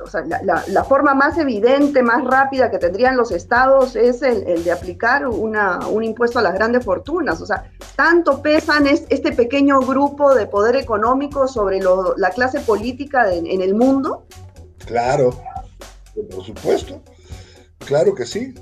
o 0.00 0.06
sea, 0.06 0.22
la, 0.42 0.84
forma 0.84 1.14
más 1.14 1.38
evidente, 1.38 2.02
más 2.02 2.24
rápida 2.24 2.70
que 2.70 2.78
tendrían 2.78 3.16
los 3.16 3.32
estados 3.32 3.96
es 3.96 4.22
el, 4.22 4.62
de 4.62 4.72
aplicar 4.72 5.26
una, 5.26 5.78
un 5.88 6.04
impuesto 6.04 6.38
a 6.38 6.42
las 6.42 6.54
grandes 6.54 6.84
fortunas. 6.84 7.40
O 7.40 7.46
sea, 7.46 7.72
tanto 7.96 8.42
pesan 8.42 8.86
este 8.86 9.32
pequeño 9.32 9.80
grupo 9.80 10.34
de 10.34 10.46
poder 10.46 10.76
económico 10.76 11.48
sobre 11.48 11.80
la 12.16 12.30
clase 12.30 12.60
política 12.60 13.32
en 13.32 13.60
el 13.62 13.74
mundo. 13.74 14.26
Claro, 14.86 15.32
por 16.30 16.44
supuesto. 16.44 17.00
Claro 17.86 18.14
que 18.14 18.26
sí. 18.26 18.54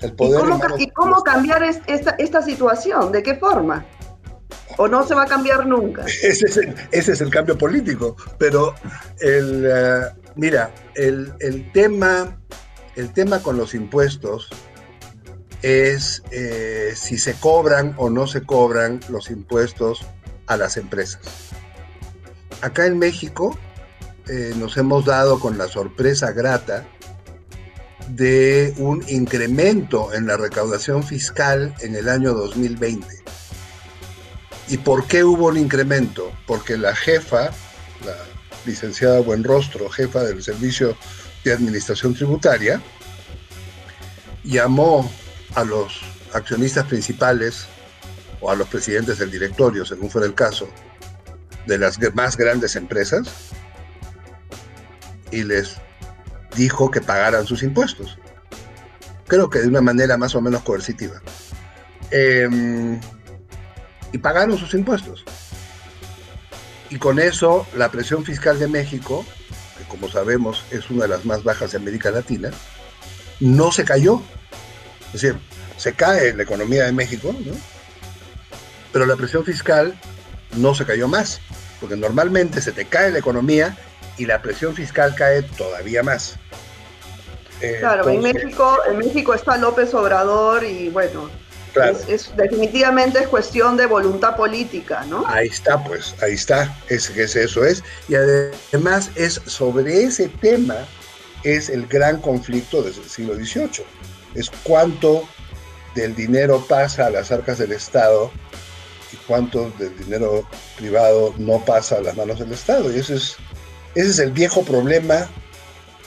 El 0.00 0.14
poder 0.14 0.42
¿Y 0.78 0.90
cómo, 0.90 1.22
cambiar 1.22 1.62
esta, 1.62 2.42
situación? 2.42 3.12
¿De 3.12 3.22
qué 3.22 3.34
forma? 3.34 3.84
¿O 4.78 4.88
no 4.88 5.06
se 5.06 5.14
va 5.14 5.24
a 5.24 5.26
cambiar 5.26 5.66
nunca? 5.66 6.04
Ese 6.22 6.46
es 6.90 7.20
el, 7.20 7.30
cambio 7.30 7.58
político. 7.58 8.16
Pero, 8.38 8.74
el, 9.20 9.66
eh, 9.66 10.06
mira, 10.36 10.70
el, 10.94 11.70
tema, 11.72 12.38
el 12.96 13.12
tema 13.12 13.42
con 13.42 13.58
los 13.58 13.74
impuestos 13.74 14.48
es 15.62 16.22
eh, 16.30 16.92
si 16.96 17.18
se 17.18 17.34
cobran 17.34 17.94
o 17.98 18.08
no 18.08 18.26
se 18.26 18.42
cobran 18.42 19.00
los 19.10 19.30
impuestos 19.30 20.06
a 20.46 20.56
las 20.56 20.78
empresas. 20.78 21.20
Acá 22.62 22.86
en 22.86 22.98
México 22.98 23.58
eh, 24.28 24.54
nos 24.56 24.78
hemos 24.78 25.04
dado 25.04 25.38
con 25.38 25.58
la 25.58 25.68
sorpresa 25.68 26.32
grata 26.32 26.86
de 28.08 28.74
un 28.78 29.04
incremento 29.08 30.12
en 30.12 30.26
la 30.26 30.36
recaudación 30.36 31.02
fiscal 31.02 31.74
en 31.80 31.94
el 31.94 32.08
año 32.08 32.34
2020. 32.34 33.06
¿Y 34.68 34.78
por 34.78 35.06
qué 35.06 35.24
hubo 35.24 35.48
un 35.48 35.56
incremento? 35.56 36.32
Porque 36.46 36.76
la 36.76 36.94
jefa, 36.94 37.50
la 38.04 38.16
licenciada 38.64 39.20
Buenrostro, 39.20 39.88
jefa 39.88 40.22
del 40.22 40.42
Servicio 40.42 40.96
de 41.44 41.52
Administración 41.52 42.14
Tributaria, 42.14 42.80
llamó 44.44 45.10
a 45.54 45.64
los 45.64 46.00
accionistas 46.32 46.86
principales 46.86 47.66
o 48.40 48.50
a 48.50 48.56
los 48.56 48.68
presidentes 48.68 49.18
del 49.18 49.30
directorio, 49.30 49.84
según 49.84 50.10
fuera 50.10 50.26
el 50.26 50.34
caso, 50.34 50.68
de 51.66 51.78
las 51.78 51.98
más 52.14 52.36
grandes 52.36 52.76
empresas 52.76 53.28
y 55.30 55.44
les 55.44 55.76
dijo 56.56 56.90
que 56.90 57.00
pagaran 57.00 57.46
sus 57.46 57.62
impuestos. 57.62 58.18
Creo 59.26 59.48
que 59.48 59.60
de 59.60 59.68
una 59.68 59.80
manera 59.80 60.16
más 60.16 60.34
o 60.34 60.40
menos 60.40 60.62
coercitiva. 60.62 61.20
Em, 62.10 63.00
y 64.12 64.18
pagaron 64.18 64.58
sus 64.58 64.74
impuestos. 64.74 65.24
Y 66.90 66.96
con 66.96 67.20
eso 67.20 67.66
la 67.76 67.90
presión 67.90 68.24
fiscal 68.24 68.58
de 68.58 68.66
México, 68.66 69.24
que 69.78 69.84
como 69.84 70.08
sabemos 70.08 70.64
es 70.70 70.90
una 70.90 71.02
de 71.02 71.08
las 71.08 71.24
más 71.24 71.44
bajas 71.44 71.70
de 71.70 71.78
América 71.78 72.10
Latina, 72.10 72.50
no 73.38 73.70
se 73.70 73.84
cayó. 73.84 74.20
Es 75.06 75.22
decir, 75.22 75.38
se 75.76 75.92
cae 75.94 76.34
la 76.34 76.42
economía 76.42 76.84
de 76.84 76.92
México, 76.92 77.34
pero 78.92 79.06
la 79.06 79.16
presión 79.16 79.44
fiscal 79.44 79.98
no 80.56 80.74
se 80.74 80.84
cayó 80.84 81.06
más, 81.06 81.40
porque 81.80 81.96
normalmente 81.96 82.60
se 82.60 82.72
te 82.72 82.84
cae 82.84 83.12
la 83.12 83.20
economía 83.20 83.78
y 84.20 84.26
la 84.26 84.42
presión 84.42 84.74
fiscal 84.74 85.14
cae 85.14 85.42
todavía 85.42 86.02
más. 86.02 86.36
claro, 87.78 88.08
en 88.10 88.20
México, 88.20 88.78
en 88.86 88.98
México 88.98 89.32
está 89.32 89.56
López 89.56 89.94
Obrador 89.94 90.62
y 90.62 90.90
bueno, 90.90 91.30
Es, 92.06 92.36
definitivamente 92.36 93.20
es 93.20 93.28
cuestión 93.28 93.78
de 93.78 93.86
voluntad 93.86 94.36
política, 94.36 95.04
¿no? 95.08 95.24
Ahí 95.26 95.48
está, 95.48 95.82
pues, 95.82 96.14
ahí 96.20 96.34
está, 96.34 96.76
es, 96.88 97.08
es, 97.16 97.34
eso 97.34 97.64
es. 97.64 97.82
Y 98.08 98.14
además 98.14 99.10
es 99.14 99.40
sobre 99.46 100.02
ese 100.02 100.28
tema 100.28 100.76
es 101.42 101.70
el 101.70 101.86
gran 101.86 102.20
conflicto 102.20 102.82
desde 102.82 103.00
el 103.00 103.08
siglo 103.08 103.34
XVIII. 103.36 103.86
Es 104.34 104.50
cuánto 104.64 105.26
del 105.94 106.14
dinero 106.14 106.62
pasa 106.68 107.06
a 107.06 107.10
las 107.10 107.32
arcas 107.32 107.56
del 107.56 107.72
Estado 107.72 108.30
y 109.12 109.16
cuánto 109.26 109.70
del 109.78 109.96
dinero 109.96 110.46
privado 110.76 111.32
no 111.38 111.64
pasa 111.64 111.96
a 111.96 112.00
las 112.02 112.16
manos 112.16 112.38
del 112.38 112.52
Estado. 112.52 112.94
Y 112.94 112.98
ese 112.98 113.14
es, 113.14 113.36
ese 113.94 114.10
es 114.10 114.18
el 114.18 114.32
viejo 114.32 114.62
problema 114.62 115.28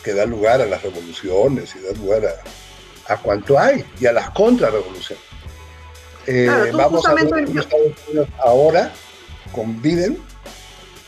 que 0.04 0.14
da 0.14 0.26
lugar 0.26 0.62
a 0.62 0.66
las 0.66 0.84
revoluciones 0.84 1.76
y 1.76 1.80
da 1.80 1.92
lugar 1.94 2.26
a, 2.26 3.14
a 3.14 3.18
cuanto 3.18 3.58
hay 3.58 3.86
y 4.00 4.06
a 4.06 4.12
las 4.12 4.30
contrarrevoluciones. 4.32 5.24
Eh, 6.28 6.72
vamos 6.74 7.06
a 7.06 7.14
ver 7.14 7.26
Estados 7.26 7.94
Unidos 8.08 8.30
ahora 8.40 8.94
con 9.52 9.82
Biden 9.82 10.18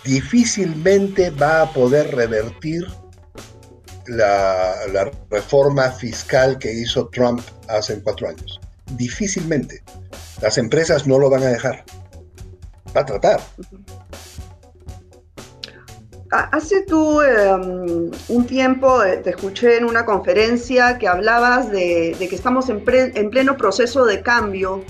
difícilmente 0.03 1.31
va 1.31 1.61
a 1.61 1.73
poder 1.73 2.15
revertir 2.15 2.85
la, 4.07 4.75
la, 4.91 5.11
reforma 5.31 5.89
fiscal 5.89 6.59
que 6.59 6.71
hizo 6.71 7.07
Trump 7.07 7.41
hace 7.67 7.99
cuatro 8.03 8.29
años. 8.29 8.59
Difícilmente. 8.91 9.83
Las 10.41 10.59
empresas 10.59 11.07
no 11.07 11.17
lo 11.17 11.29
van 11.29 11.41
a 11.43 11.47
dejar. 11.47 11.83
Va 12.95 13.01
a 13.01 13.05
tratar. 13.05 13.41
Hace 16.35 16.81
tú 16.81 17.21
em, 17.21 18.11
un 18.27 18.45
tiempo 18.45 19.01
eh, 19.03 19.17
te 19.17 19.29
escuché 19.29 19.77
en 19.77 19.85
una 19.85 20.05
conferencia 20.05 20.97
que 20.97 21.07
hablabas 21.07 21.71
de, 21.71 22.15
que 22.17 22.35
estamos 22.35 22.67
en, 22.69 22.83
pleno 22.83 23.55
proceso 23.55 24.05
de 24.05 24.21
cambio 24.21 24.83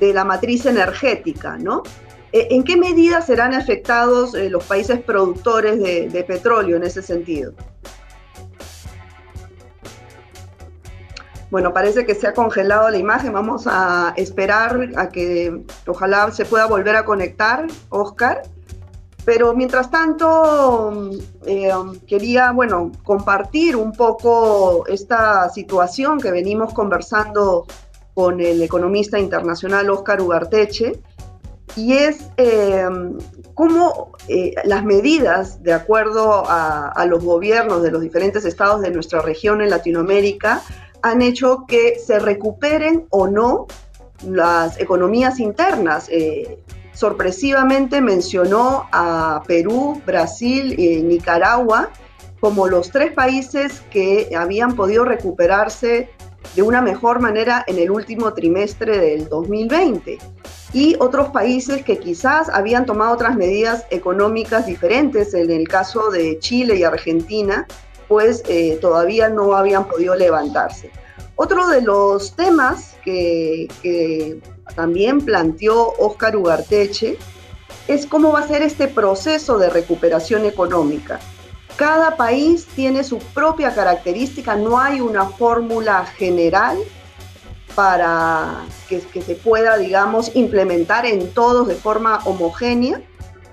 de 0.00 0.12
la 0.12 0.24
matriz 0.24 0.66
energética, 0.66 1.56
¿no? 1.56 1.84
E, 2.32 2.48
¿En 2.50 2.64
qué 2.64 2.76
medida 2.76 3.20
serán 3.22 3.54
afectados 3.54 4.34
eh, 4.34 4.50
los 4.50 4.64
países 4.64 5.00
productores 5.00 5.80
de, 5.80 6.24
petróleo 6.26 6.76
en 6.76 6.82
ese 6.82 7.00
sentido? 7.00 7.52
Bueno, 11.50 11.72
parece 11.72 12.04
que 12.06 12.16
se 12.16 12.26
ha 12.26 12.32
congelado 12.32 12.90
la 12.90 12.96
imagen. 12.96 13.32
Vamos 13.32 13.66
a 13.66 14.14
esperar 14.16 14.88
a 14.96 15.10
que 15.10 15.64
ojalá 15.86 16.30
se 16.32 16.44
pueda 16.44 16.66
volver 16.66 16.96
a 16.96 17.04
conectar, 17.04 17.66
Oscar. 17.90 18.42
Pero 19.24 19.54
mientras 19.54 19.90
tanto, 19.90 21.10
eh, 21.46 21.70
quería, 22.06 22.50
bueno, 22.50 22.90
compartir 23.04 23.76
un 23.76 23.92
poco 23.92 24.84
esta 24.88 25.48
situación 25.50 26.18
que 26.20 26.32
venimos 26.32 26.74
conversando 26.74 27.66
con 28.14 28.40
el 28.40 28.62
economista 28.62 29.18
internacional 29.18 29.88
Oscar 29.90 30.20
Ugarteche, 30.20 31.00
y 31.76 31.94
es 31.94 32.28
eh, 32.36 32.84
cómo 33.54 34.12
eh, 34.28 34.54
las 34.64 34.84
medidas, 34.84 35.62
de 35.62 35.72
acuerdo 35.72 36.44
a, 36.46 37.06
los 37.06 37.24
gobiernos 37.24 37.82
de 37.82 37.90
los 37.90 38.02
diferentes 38.02 38.44
estados 38.44 38.82
de 38.82 38.90
nuestra 38.90 39.22
región 39.22 39.62
en 39.62 39.70
Latinoamérica, 39.70 40.62
han 41.02 41.22
hecho 41.22 41.64
que 41.66 41.98
se 41.98 42.18
recuperen 42.18 43.06
o 43.10 43.26
no 43.26 43.66
las 44.26 44.78
economías 44.80 45.40
internas. 45.40 46.08
Sorpresivamente 46.92 48.00
mencionó 48.00 48.88
a 48.92 49.42
Perú, 49.46 50.00
Brasil 50.06 50.78
y 50.78 51.02
Nicaragua 51.02 51.90
como 52.40 52.66
los 52.66 52.90
tres 52.90 53.12
países 53.12 53.82
que 53.90 54.30
habían 54.36 54.74
podido 54.74 55.04
recuperarse 55.04 56.10
de 56.56 56.62
una 56.62 56.82
mejor 56.82 57.20
manera 57.20 57.64
en 57.68 57.78
el 57.78 57.90
último 57.90 58.34
trimestre 58.34 58.98
del 58.98 59.28
2020 59.28 60.18
y 60.72 60.96
otros 60.98 61.28
países 61.28 61.84
que 61.84 61.98
quizás 61.98 62.48
habían 62.48 62.86
tomado 62.86 63.12
otras 63.12 63.36
medidas 63.36 63.84
económicas 63.90 64.66
diferentes, 64.66 65.34
en 65.34 65.50
el 65.50 65.68
caso 65.68 66.10
de 66.10 66.38
Chile 66.38 66.76
y 66.76 66.84
Argentina, 66.84 67.66
pues 68.08 68.42
eh, 68.48 68.78
todavía 68.80 69.28
no 69.28 69.54
habían 69.54 69.86
podido 69.86 70.14
levantarse. 70.14 70.90
Otro 71.36 71.68
de 71.68 71.82
los 71.82 72.34
temas 72.34 72.96
que, 73.04 73.68
que 73.82 74.40
también 74.74 75.20
planteó 75.20 75.92
Óscar 75.98 76.36
Ugarteche 76.36 77.18
es 77.88 78.06
cómo 78.06 78.32
va 78.32 78.40
a 78.40 78.48
ser 78.48 78.62
este 78.62 78.88
proceso 78.88 79.58
de 79.58 79.70
recuperación 79.70 80.44
económica. 80.44 81.20
Cada 81.76 82.16
país 82.16 82.66
tiene 82.76 83.02
su 83.02 83.18
propia 83.18 83.74
característica, 83.74 84.54
no 84.56 84.78
hay 84.78 85.00
una 85.00 85.24
fórmula 85.24 86.04
general 86.04 86.78
para 87.74 88.66
que, 88.88 89.00
se 89.00 89.34
pueda, 89.34 89.78
digamos, 89.78 90.30
implementar 90.34 91.06
en 91.06 91.30
todos 91.30 91.66
de 91.68 91.74
forma 91.74 92.20
homogénea. 92.24 93.00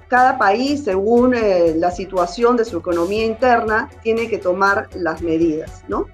Cada 0.09 0.37
país, 0.37 0.83
según 0.83 1.33
eh, 1.33 1.73
la 1.77 1.91
situación 1.91 2.57
de 2.57 2.65
su 2.65 2.77
economía 2.77 3.25
interna, 3.25 3.89
tiene 4.03 4.27
que 4.27 4.37
tomar 4.37 4.89
las 4.95 5.21
medidas, 5.21 5.83
¿no? 5.87 6.07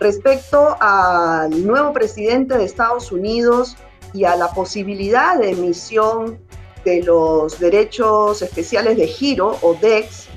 Respecto 0.00 0.76
al 0.80 1.64
nuevo 1.64 1.92
presidente 1.92 2.58
de 2.58 2.64
Estados 2.64 3.12
Unidos 3.12 3.76
y 4.14 4.24
a 4.24 4.36
la 4.36 4.50
posibilidad 4.52 5.38
de 5.38 5.50
emisión 5.50 6.38
de 6.84 7.02
los 7.02 7.58
derechos 7.58 8.40
especiales 8.40 8.96
de 8.96 9.06
giro 9.06 9.58
o 9.60 9.74
DEX, 9.74 10.28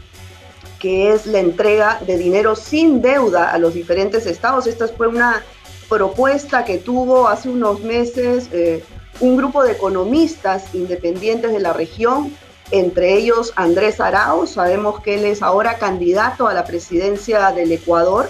que 0.80 1.13
es 1.13 1.26
la 1.26 1.40
entrega 1.40 2.00
de 2.06 2.18
dinero 2.18 2.56
sin 2.56 3.02
deuda 3.02 3.52
a 3.52 3.58
los 3.58 3.74
diferentes 3.74 4.26
estados. 4.26 4.68
Esta 4.68 4.88
fue 4.88 5.08
una 5.08 5.44
propuesta 5.88 6.66
que 6.66 6.80
tuvo 6.80 7.28
hace 7.28 7.50
unos 7.50 7.82
meses 7.82 8.50
eh, 8.52 8.84
un 9.20 9.38
grupo 9.38 9.63
de 9.63 9.72
economistas 9.74 10.74
independientes 10.74 11.52
de 11.52 11.60
la 11.60 11.74
región, 11.74 12.36
entre 12.72 13.13
ellos 13.13 13.54
Andrés 13.56 14.00
Arauz, 14.00 14.52
sabemos 14.52 15.02
que 15.02 15.16
él 15.16 15.26
es 15.26 15.42
ahora 15.42 15.78
candidato 15.78 16.48
a 16.48 16.54
la 16.54 16.66
presidencia 16.66 17.52
del 17.52 17.72
Ecuador, 17.72 18.30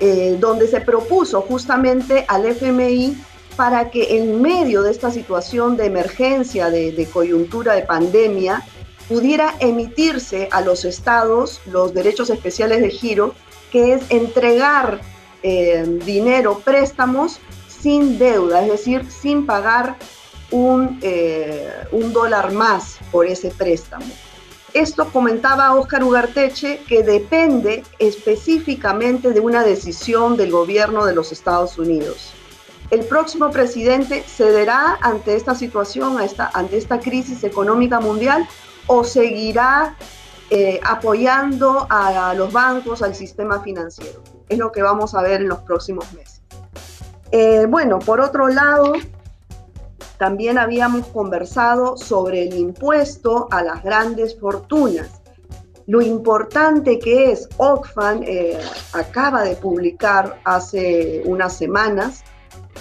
eh, 0.00 0.36
donde 0.40 0.66
se 0.66 0.80
propuso 0.80 1.42
justamente 1.42 2.24
al 2.28 2.46
FMI 2.46 3.16
para 3.56 3.90
que 3.90 4.16
en 4.18 4.40
medio 4.40 4.82
de 4.82 4.90
esta 4.90 5.10
situación 5.10 5.76
de 5.76 5.86
emergencia, 5.86 6.70
de 6.70 7.08
coyuntura, 7.12 7.74
de 7.74 7.82
pandemia, 7.82 8.62
pudiera 9.08 9.54
emitirse 9.60 10.48
a 10.50 10.60
los 10.60 10.84
estados 10.84 11.60
los 11.66 11.92
derechos 11.92 12.30
especiales 12.30 12.80
de 12.80 12.90
giro, 12.90 13.34
que 13.70 13.94
es 13.94 14.02
entregar 14.10 15.00
eh, 15.42 15.84
dinero, 16.04 16.60
préstamos 16.64 17.40
sin 17.68 18.18
deuda, 18.18 18.62
es 18.62 18.70
decir, 18.70 19.04
sin 19.10 19.44
pagar 19.44 19.96
un, 20.50 20.98
eh, 21.02 21.68
un 21.90 22.12
dólar 22.12 22.52
más 22.52 22.98
por 23.10 23.26
ese 23.26 23.50
préstamo. 23.50 24.06
Esto 24.72 25.10
comentaba 25.12 25.74
Óscar 25.74 26.04
Ugarteche 26.04 26.80
que 26.88 27.02
depende 27.02 27.82
específicamente 27.98 29.32
de 29.32 29.40
una 29.40 29.62
decisión 29.64 30.36
del 30.36 30.50
gobierno 30.50 31.04
de 31.04 31.14
los 31.14 31.32
Estados 31.32 31.78
Unidos. 31.78 32.32
El 32.92 33.06
próximo 33.06 33.50
presidente 33.50 34.22
cederá 34.22 34.98
ante 35.00 35.34
esta 35.34 35.54
situación, 35.54 36.18
ante 36.52 36.76
esta 36.76 37.00
crisis 37.00 37.42
económica 37.42 38.00
mundial 38.00 38.46
o 38.86 39.02
seguirá 39.02 39.96
eh, 40.50 40.78
apoyando 40.84 41.86
a 41.88 42.34
los 42.34 42.52
bancos, 42.52 43.00
al 43.00 43.14
sistema 43.14 43.60
financiero. 43.62 44.22
Es 44.46 44.58
lo 44.58 44.70
que 44.70 44.82
vamos 44.82 45.14
a 45.14 45.22
ver 45.22 45.40
en 45.40 45.48
los 45.48 45.60
próximos 45.60 46.12
meses. 46.12 46.42
Eh, 47.30 47.64
bueno, 47.66 47.98
por 47.98 48.20
otro 48.20 48.48
lado, 48.48 48.92
también 50.18 50.58
habíamos 50.58 51.06
conversado 51.06 51.96
sobre 51.96 52.42
el 52.42 52.58
impuesto 52.58 53.48
a 53.50 53.62
las 53.62 53.82
grandes 53.82 54.38
fortunas. 54.38 55.22
Lo 55.86 56.02
importante 56.02 56.98
que 56.98 57.32
es, 57.32 57.48
Oxfam 57.56 58.20
eh, 58.22 58.60
acaba 58.92 59.44
de 59.44 59.56
publicar 59.56 60.38
hace 60.44 61.22
unas 61.24 61.56
semanas 61.56 62.22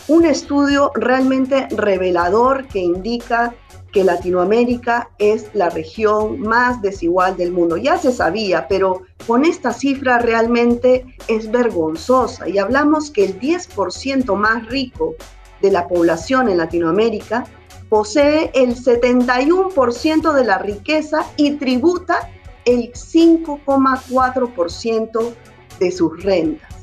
un 0.08 0.25
estudio 0.25 0.91
realmente 0.95 1.67
revelador 1.71 2.67
que 2.67 2.80
indica 2.80 3.54
que 3.91 4.04
Latinoamérica 4.04 5.10
es 5.19 5.54
la 5.54 5.69
región 5.69 6.39
más 6.39 6.82
desigual 6.82 7.38
del 7.38 7.51
mundo. 7.51 7.77
Ya 7.77 7.97
se 7.97 8.12
sabía, 8.12 8.67
pero 8.67 9.04
con 9.27 9.45
esta 9.45 9.71
cifra 9.73 10.17
realmente 10.19 11.06
es 11.27 11.51
vergonzosa 11.51 12.47
y 12.47 12.58
hablamos 12.58 13.12
que 13.12 13.25
el 13.25 13.38
10% 13.39 14.36
más 14.36 14.65
rico 14.67 15.15
de 15.62 15.71
la 15.71 15.88
población 15.88 16.49
en 16.49 16.58
Latinoamérica 16.58 17.45
posee 17.89 18.51
el 18.54 18.75
71% 18.75 20.34
de 20.34 20.45
la 20.45 20.58
riqueza 20.58 21.25
y 21.36 21.51
tributa 21.56 22.30
el 22.63 22.93
5,4% 22.93 25.34
de 25.80 25.91
sus 25.91 26.23
rentas. 26.23 26.81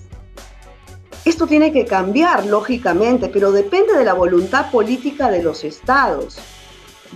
Esto 1.28 1.46
tiene 1.46 1.74
que 1.74 1.84
cambiar, 1.84 2.46
lógicamente, 2.46 3.28
pero 3.28 3.52
depende 3.52 3.92
de 3.92 4.02
la 4.02 4.14
voluntad 4.14 4.70
política 4.70 5.30
de 5.30 5.42
los 5.42 5.62
estados. 5.62 6.38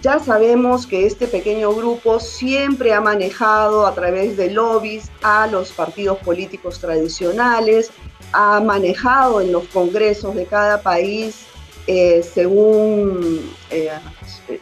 Ya 0.03 0.19
sabemos 0.19 0.87
que 0.87 1.07
este 1.07 1.27
pequeño 1.27 1.73
grupo 1.73 2.21
siempre 2.21 2.93
ha 2.93 3.01
manejado 3.01 3.87
a 3.87 3.95
través 3.95 4.37
de 4.37 4.51
lobbies 4.51 5.11
a 5.23 5.47
los 5.47 5.73
partidos 5.73 6.19
políticos 6.19 6.79
tradicionales, 6.79 7.91
ha 8.35 8.61
manejado 8.61 9.41
en 9.41 9.51
los 9.51 9.65
congresos 9.69 10.35
de 10.35 10.45
cada 10.45 10.83
país 10.83 11.47
eh, 11.87 12.23
según, 12.23 13.51
eh, 13.71 13.93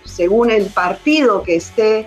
según 0.05 0.53
el 0.53 0.67
partido 0.67 1.43
que 1.43 1.57
esté 1.57 2.07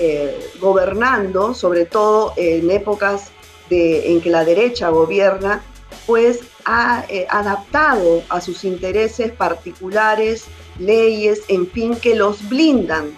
eh, 0.00 0.50
gobernando, 0.60 1.54
sobre 1.54 1.84
todo 1.84 2.32
en 2.36 2.72
épocas 2.72 3.30
en 3.70 4.20
que 4.20 4.30
la 4.30 4.44
derecha 4.44 4.88
gobierna, 4.88 5.62
pues 6.06 6.40
ha 6.64 7.04
adaptado 7.28 8.22
a 8.28 8.40
sus 8.40 8.64
intereses 8.64 9.32
particulares 9.32 10.44
leyes, 10.78 11.42
en 11.48 11.66
fin, 11.66 11.96
que 11.96 12.14
los 12.14 12.48
blindan 12.48 13.16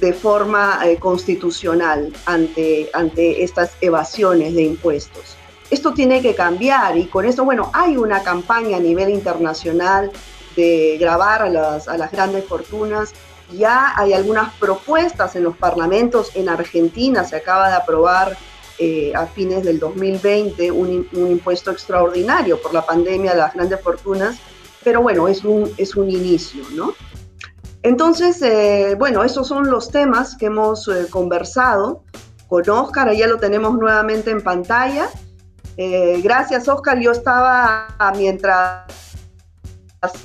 de 0.00 0.12
forma 0.12 0.80
constitucional 0.98 2.12
ante, 2.26 2.90
ante 2.92 3.42
estas 3.42 3.72
evasiones 3.80 4.54
de 4.54 4.62
impuestos. 4.62 5.36
Esto 5.70 5.92
tiene 5.94 6.20
que 6.20 6.34
cambiar 6.34 6.96
y 6.98 7.06
con 7.06 7.24
eso, 7.24 7.44
bueno, 7.44 7.70
hay 7.72 7.96
una 7.96 8.22
campaña 8.22 8.76
a 8.76 8.80
nivel 8.80 9.10
internacional 9.10 10.12
de 10.56 10.96
grabar 11.00 11.42
a 11.42 11.48
las, 11.48 11.88
a 11.88 11.96
las 11.96 12.12
grandes 12.12 12.44
fortunas. 12.44 13.12
Ya 13.52 13.92
hay 13.96 14.12
algunas 14.12 14.52
propuestas 14.54 15.36
en 15.36 15.44
los 15.44 15.56
parlamentos. 15.56 16.32
En 16.34 16.48
Argentina 16.48 17.24
se 17.24 17.36
acaba 17.36 17.68
de 17.68 17.76
aprobar 17.76 18.36
eh, 18.78 19.12
a 19.14 19.26
fines 19.26 19.64
del 19.64 19.78
2020 19.78 20.72
un, 20.72 21.08
un, 21.12 21.30
impuesto 21.30 21.70
extraordinario 21.70 22.60
por 22.60 22.74
la 22.74 22.84
pandemia 22.84 23.32
de 23.32 23.38
las 23.38 23.54
grandes 23.54 23.80
fortunas, 23.80 24.36
pero 24.82 25.00
bueno, 25.00 25.28
es 25.28 25.44
un, 25.44 25.72
es 25.76 25.94
un 25.94 26.10
inicio, 26.10 26.64
¿no? 26.74 26.92
Entonces, 27.82 28.42
eh, 28.42 28.96
bueno, 28.98 29.22
esos 29.22 29.46
son 29.46 29.70
los 29.70 29.90
temas 29.90 30.36
que 30.36 30.46
hemos 30.46 30.88
eh, 30.88 31.06
conversado 31.08 32.02
con 32.48 32.68
Oscar, 32.68 33.12
ya 33.12 33.26
lo 33.26 33.38
tenemos 33.38 33.74
nuevamente 33.74 34.30
en 34.30 34.40
pantalla. 34.40 35.08
gracias, 35.76 36.68
Oscar. 36.68 37.00
Yo 37.00 37.12
estaba, 37.12 37.88
mientras 38.16 38.86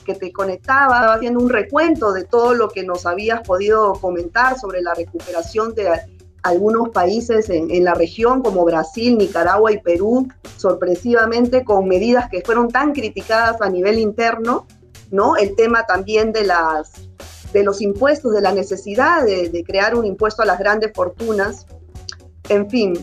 que 0.06 0.16
te 0.16 0.32
conectaba, 0.32 1.14
haciendo 1.14 1.40
un 1.40 1.50
recuento 1.50 2.12
de 2.14 2.24
todo 2.24 2.54
lo 2.54 2.70
que 2.70 2.84
nos 2.84 3.06
habías 3.06 3.42
podido 3.42 3.94
comentar 3.94 4.60
sobre 4.60 4.82
la 4.82 4.94
recuperación 4.94 5.74
de 5.74 5.90
algunos 6.44 6.90
países 6.90 7.50
en, 7.50 7.84
la 7.84 7.94
región 7.94 8.42
como 8.42 8.66
Brasil, 8.66 9.18
Nicaragua 9.18 9.72
y 9.72 9.80
Perú, 9.80 10.28
sorpresivamente 10.58 11.64
con 11.64 11.88
medidas 11.88 12.30
que 12.30 12.42
fueron 12.42 12.70
tan 12.70 12.94
criticadas 12.94 13.62
a 13.62 13.70
nivel 13.70 14.00
interno, 14.00 14.68
¿no? 15.12 15.36
El 15.36 15.56
tema 15.56 15.86
también 15.86 16.32
de 16.32 16.46
las 16.46 16.92
de 17.54 17.64
los 17.64 17.82
impuestos, 17.82 18.32
de 18.34 18.42
la 18.42 18.52
necesidad 18.52 19.26
de, 19.26 19.64
crear 19.66 19.96
un 19.96 20.06
impuesto 20.06 20.44
a 20.44 20.46
las 20.46 20.60
grandes 20.60 20.92
fortunas. 20.94 21.66
En 22.48 22.70
fin, 22.70 22.94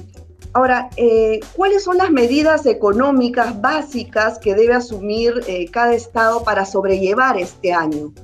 Ahora, 0.52 0.88
eh, 0.96 1.40
¿cuáles 1.54 1.84
son 1.84 1.98
las 1.98 2.10
medidas 2.10 2.64
económicas 2.64 3.60
básicas 3.60 4.38
que 4.38 4.54
debe 4.54 4.72
asumir 4.72 5.42
eh, 5.46 5.70
cada 5.70 5.92
Estado 5.92 6.44
para 6.44 6.64
sobrellevar 6.64 7.36
este 7.36 7.74
año? 7.74 8.14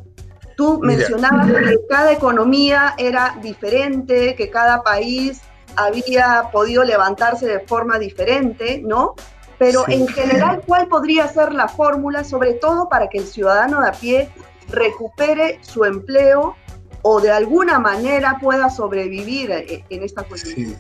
Tú 0.57 0.81
mencionabas 0.81 1.47
que 1.47 1.79
cada 1.89 2.13
economía 2.13 2.95
era 2.99 3.39
diferente, 3.43 4.35
que 4.35 4.51
cada 4.51 4.83
país 4.83 5.41
había 5.77 6.51
podido 6.53 6.85
levantarse 6.85 7.47
de 7.47 7.61
forma 7.61 7.99
diferente, 7.99 8.83
¿no? 8.85 9.15
Pero 9.59 9.85
en 9.89 10.09
general, 10.09 10.63
¿cuál 10.67 10.89
podría 10.89 11.29
ser 11.29 11.53
la 11.53 11.69
fórmula, 11.69 12.25
sobre 12.25 12.55
todo 12.55 12.89
para 12.89 13.09
que 13.09 13.19
el 13.19 13.27
ciudadano 13.27 13.81
de 13.81 13.89
a 13.89 13.93
pie 13.93 14.29
recupere 14.69 15.61
su 15.63 15.85
empleo 15.85 16.57
o 17.03 17.21
de 17.21 17.31
alguna 17.31 17.79
manera 17.79 18.39
pueda 18.41 18.71
sobrevivir 18.71 19.51
eh, 19.51 19.85
en 19.89 20.03
esta 20.03 20.25
cuestión? 20.25 20.77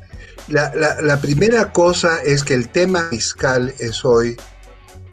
La, 0.49 1.19
primera 1.21 1.73
cosa 1.73 2.21
es 2.25 2.43
que 2.43 2.55
el 2.55 2.69
tema 2.69 3.09
fiscal 3.11 3.73
es 3.79 4.05
hoy 4.05 4.37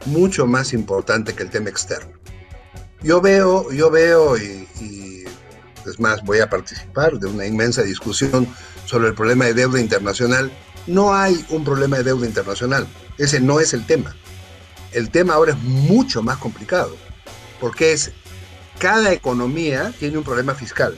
mucho 0.06 0.46
más 0.46 0.72
importante 0.72 1.34
que 1.34 1.42
el 1.44 1.50
tema 1.50 1.70
externo. 1.70 2.19
Yo 3.02 3.20
veo, 3.20 3.70
yo 3.72 3.90
veo 3.90 4.36
y, 4.36 5.24
es 5.86 5.98
más, 5.98 6.22
voy 6.22 6.40
a 6.40 6.50
participar 6.50 7.18
de 7.18 7.26
una 7.26 7.46
inmensa 7.46 7.82
discusión 7.82 8.46
sobre 8.84 9.08
el 9.08 9.14
problema 9.14 9.46
de 9.46 9.54
deuda 9.54 9.80
internacional. 9.80 10.52
No 10.86 11.14
hay 11.14 11.44
un 11.48 11.64
problema 11.64 11.96
de 11.98 12.04
deuda 12.04 12.26
internacional. 12.26 12.86
Ese 13.16 13.40
no 13.40 13.60
es 13.60 13.72
el 13.72 13.86
tema. 13.86 14.14
El 14.92 15.10
tema 15.10 15.34
ahora 15.34 15.52
es 15.52 15.58
mucho 15.58 16.22
más 16.22 16.36
complicado, 16.38 16.94
porque 17.60 17.92
es 17.92 18.12
cada 18.78 19.12
economía 19.12 19.92
tiene 19.98 20.18
un 20.18 20.24
problema 20.24 20.54
fiscal. 20.54 20.96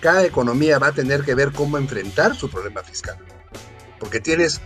Cada 0.00 0.24
economía 0.24 0.78
va 0.78 0.88
a 0.88 0.92
tener 0.92 1.24
que 1.24 1.34
ver 1.34 1.52
cómo 1.52 1.76
enfrentar 1.76 2.36
su 2.36 2.48
problema 2.48 2.82
fiscal. 2.82 3.16
Porque 3.98 4.20
tienes, 4.20 4.60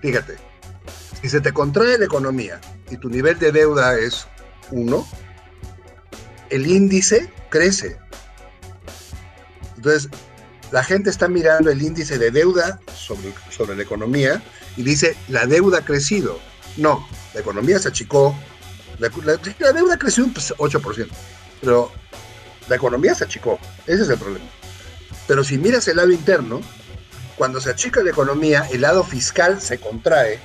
fíjate, 0.00 0.36
si 1.20 1.28
se 1.28 1.40
te 1.40 1.52
contrae 1.52 1.98
la 1.98 2.06
economía 2.06 2.60
y 2.90 2.96
tu 2.96 3.08
nivel 3.08 3.38
de 3.38 3.52
deuda 3.52 3.98
es 3.98 4.26
1, 4.70 5.06
el 6.50 6.66
índice 6.66 7.30
crece. 7.48 7.98
Entonces, 9.76 10.08
la 10.72 10.82
gente 10.82 11.10
está 11.10 11.28
mirando 11.28 11.70
el 11.70 11.80
índice 11.82 12.18
de 12.18 12.30
deuda 12.30 12.80
sobre, 12.94 13.32
sobre 13.50 13.76
la 13.76 13.82
economía 13.82 14.42
y 14.76 14.82
dice, 14.82 15.16
la 15.28 15.46
deuda 15.46 15.78
ha 15.78 15.84
crecido. 15.84 16.38
No, 16.76 17.06
la 17.34 17.40
economía 17.40 17.78
se 17.78 17.88
achicó, 17.88 18.36
la, 18.98 19.08
deuda 19.72 19.98
creció 19.98 20.24
un 20.24 20.34
8%, 20.34 20.80
pues, 20.82 21.06
pero 21.60 21.92
la 22.68 22.76
economía 22.76 23.14
se 23.14 23.24
achicó, 23.24 23.58
ese 23.86 24.02
es 24.02 24.08
el 24.08 24.18
problema. 24.18 24.46
Pero 25.26 25.44
si 25.44 25.58
miras 25.58 25.88
el 25.88 25.96
lado 25.96 26.10
interno, 26.10 26.60
cuando 27.36 27.60
se 27.60 27.70
achica 27.70 28.02
la 28.02 28.10
economía, 28.10 28.66
el 28.72 28.82
lado 28.82 29.04
fiscal 29.04 29.60
se 29.60 29.78
contrae 29.78 30.38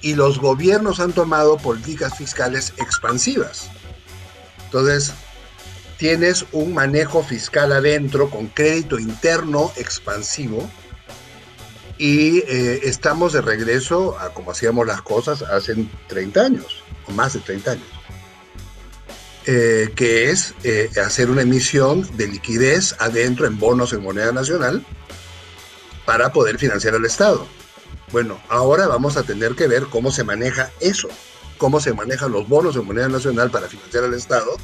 y 0.00 0.14
los 0.14 0.38
gobiernos 0.38 1.00
han 1.00 1.12
tomado 1.12 1.56
políticas 1.58 2.16
fiscales 2.16 2.72
expansivas. 2.78 3.70
Entonces, 4.64 5.12
tienes 6.02 6.46
un 6.50 6.74
manejo 6.74 7.22
fiscal 7.22 7.70
adentro 7.70 8.28
con 8.28 8.48
crédito 8.48 8.98
interno 8.98 9.70
expansivo 9.76 10.68
y 11.96 12.38
eh, 12.38 12.80
estamos 12.82 13.34
de 13.34 13.40
regreso 13.40 14.18
a 14.18 14.30
como 14.30 14.50
hacíamos 14.50 14.84
las 14.84 15.00
cosas 15.00 15.42
hace 15.42 15.86
30 16.08 16.40
años, 16.40 16.82
o 17.06 17.12
más 17.12 17.34
de 17.34 17.38
30 17.38 17.70
años, 17.70 17.86
eh, 19.46 19.92
que 19.94 20.30
es 20.30 20.56
eh, 20.64 20.90
hacer 21.06 21.30
una 21.30 21.42
emisión 21.42 22.04
de 22.16 22.26
liquidez 22.26 22.96
adentro 22.98 23.46
en 23.46 23.60
bonos 23.60 23.92
en 23.92 24.02
moneda 24.02 24.32
nacional 24.32 24.84
para 26.04 26.32
poder 26.32 26.58
financiar 26.58 26.96
al 26.96 27.04
Estado. 27.04 27.46
Bueno, 28.10 28.42
ahora 28.48 28.88
vamos 28.88 29.16
a 29.16 29.22
tener 29.22 29.54
que 29.54 29.68
ver 29.68 29.84
cómo 29.84 30.10
se 30.10 30.24
maneja 30.24 30.72
eso, 30.80 31.06
cómo 31.58 31.78
se 31.78 31.92
manejan 31.92 32.32
los 32.32 32.48
bonos 32.48 32.74
de 32.74 32.80
moneda 32.80 33.08
nacional 33.08 33.52
para 33.52 33.68
financiar 33.68 34.02
al 34.02 34.14
Estado 34.14 34.56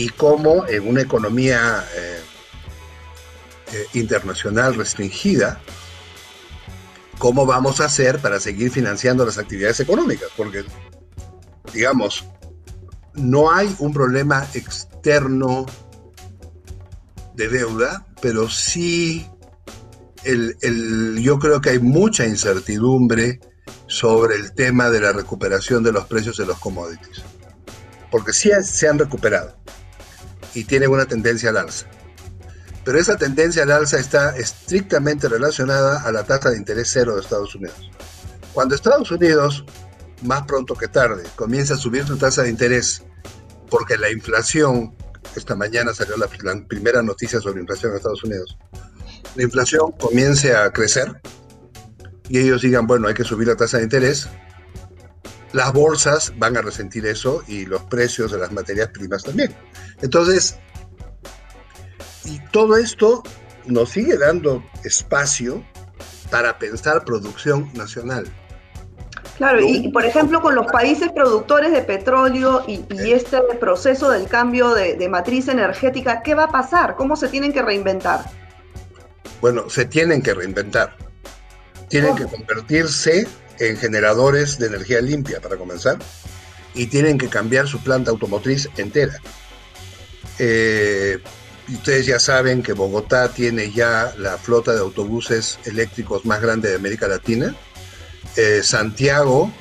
y 0.00 0.08
cómo 0.08 0.66
en 0.66 0.88
una 0.88 1.02
economía 1.02 1.84
eh, 1.94 2.20
eh, 3.74 3.86
internacional 3.92 4.74
restringida, 4.74 5.60
cómo 7.18 7.44
vamos 7.44 7.82
a 7.82 7.84
hacer 7.84 8.18
para 8.18 8.40
seguir 8.40 8.70
financiando 8.70 9.26
las 9.26 9.36
actividades 9.36 9.78
económicas, 9.80 10.30
porque, 10.38 10.64
digamos, 11.74 12.24
no 13.12 13.52
hay 13.52 13.76
un 13.78 13.92
problema 13.92 14.48
externo 14.54 15.66
de 17.34 17.48
deuda, 17.48 18.06
pero 18.22 18.48
sí 18.48 19.26
el, 20.24 21.18
yo 21.20 21.38
creo 21.38 21.60
que 21.60 21.70
hay 21.70 21.78
mucha 21.78 22.24
incertidumbre 22.24 23.38
sobre 23.86 24.36
el 24.36 24.54
tema 24.54 24.88
de 24.88 25.02
la 25.02 25.12
recuperación 25.12 25.82
de 25.82 25.92
los 25.92 26.06
precios 26.06 26.38
de 26.38 26.46
los 26.46 26.58
commodities. 26.58 27.22
Porque 28.10 28.32
sí 28.32 28.50
se 28.62 28.88
han 28.88 28.98
recuperado 28.98 29.60
y 30.54 30.64
tienen 30.64 30.90
una 30.90 31.06
tendencia 31.06 31.50
al 31.50 31.56
alza. 31.56 31.86
Pero 32.84 32.98
esa 32.98 33.16
tendencia 33.16 33.62
al 33.62 33.72
alza 33.72 33.98
está 33.98 34.36
estrictamente 34.36 35.28
relacionada 35.28 36.02
a 36.02 36.12
la 36.12 36.24
tasa 36.24 36.50
de 36.50 36.56
interés 36.56 36.88
cero 36.92 37.14
de 37.14 37.20
Estados 37.20 37.54
Unidos. 37.54 37.90
Cuando 38.52 38.74
Estados 38.74 39.10
Unidos, 39.10 39.64
más 40.22 40.42
pronto 40.42 40.74
que 40.74 40.88
tarde, 40.88 41.22
comienza 41.36 41.74
a 41.74 41.76
subir 41.76 42.06
su 42.06 42.16
tasa 42.16 42.42
de 42.42 42.50
interés 42.50 43.02
porque 43.68 43.96
la 43.96 44.10
inflación, 44.10 44.96
esta 45.36 45.54
mañana 45.54 45.94
salió 45.94 46.16
la, 46.16 46.28
la 46.42 46.66
primera 46.66 47.02
noticia 47.02 47.40
sobre 47.40 47.60
inflación 47.60 47.92
en 47.92 47.98
Estados 47.98 48.24
Unidos, 48.24 48.58
la 49.36 49.44
inflación 49.44 49.92
comience 49.92 50.54
a 50.56 50.70
crecer 50.72 51.20
y 52.28 52.38
ellos 52.38 52.62
digan, 52.62 52.86
bueno, 52.86 53.08
hay 53.08 53.14
que 53.14 53.24
subir 53.24 53.48
la 53.48 53.56
tasa 53.56 53.78
de 53.78 53.84
interés, 53.84 54.28
las 55.52 55.72
bolsas 55.72 56.32
van 56.38 56.56
a 56.56 56.62
resentir 56.62 57.06
eso 57.06 57.42
y 57.46 57.66
los 57.66 57.82
precios 57.84 58.32
de 58.32 58.38
las 58.38 58.52
materias 58.52 58.88
primas 58.88 59.22
también. 59.22 59.54
Entonces, 60.00 60.56
y 62.24 62.38
todo 62.52 62.76
esto 62.76 63.22
nos 63.66 63.90
sigue 63.90 64.16
dando 64.16 64.62
espacio 64.84 65.64
para 66.30 66.58
pensar 66.58 67.04
producción 67.04 67.70
nacional. 67.74 68.26
Claro, 69.36 69.60
y 69.66 69.88
por 69.88 70.04
ejemplo 70.04 70.42
con 70.42 70.54
los 70.54 70.66
países 70.66 71.10
productores 71.12 71.72
de 71.72 71.80
petróleo 71.80 72.62
y, 72.68 72.84
este 73.10 73.40
proceso 73.58 74.10
del 74.10 74.28
cambio 74.28 74.74
de, 74.74 74.96
de, 74.96 75.08
matriz 75.08 75.48
energética, 75.48 76.22
¿qué 76.22 76.34
va 76.34 76.44
a 76.44 76.50
pasar? 76.50 76.94
¿Cómo 76.94 77.16
se 77.16 77.28
tienen 77.28 77.50
que 77.50 77.62
reinventar? 77.62 78.26
Bueno, 79.40 79.70
se 79.70 79.86
tienen 79.86 80.20
que 80.20 80.34
reinventar. 80.34 80.94
Tienen 81.88 82.14
que 82.16 82.26
convertirse 82.26 83.26
en 83.60 83.76
generadores 83.76 84.58
de 84.58 84.66
energía 84.66 85.00
limpia, 85.00 85.40
para 85.40 85.56
comenzar, 85.56 85.98
y 86.74 86.86
tienen 86.86 87.18
que 87.18 87.28
cambiar 87.28 87.68
su 87.68 87.78
planta 87.82 88.10
automotriz 88.10 88.68
entera. 88.76 89.20
Eh, 90.38 91.18
ustedes 91.68 92.06
ya 92.06 92.18
saben 92.18 92.62
que 92.62 92.72
Bogotá 92.72 93.28
tiene 93.28 93.70
ya 93.70 94.12
la 94.18 94.38
flota 94.38 94.72
de 94.72 94.80
autobuses 94.80 95.58
eléctricos 95.66 96.24
más 96.24 96.40
grande 96.40 96.70
de 96.70 96.76
América 96.76 97.06
Latina. 97.06 97.54
Eh, 98.36 98.62
Santiago 98.62 99.52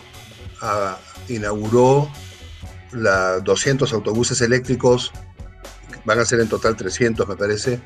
ah, 0.62 0.98
inauguró 1.28 2.10
la 2.94 3.40
200 3.40 3.92
autobuses 3.92 4.40
eléctricos, 4.42 5.12
van 6.06 6.20
a 6.20 6.26
ser 6.26 6.40
en 6.40 6.48
total 6.48 6.76
300 6.76 7.28
me 7.28 7.36
parece, 7.36 7.82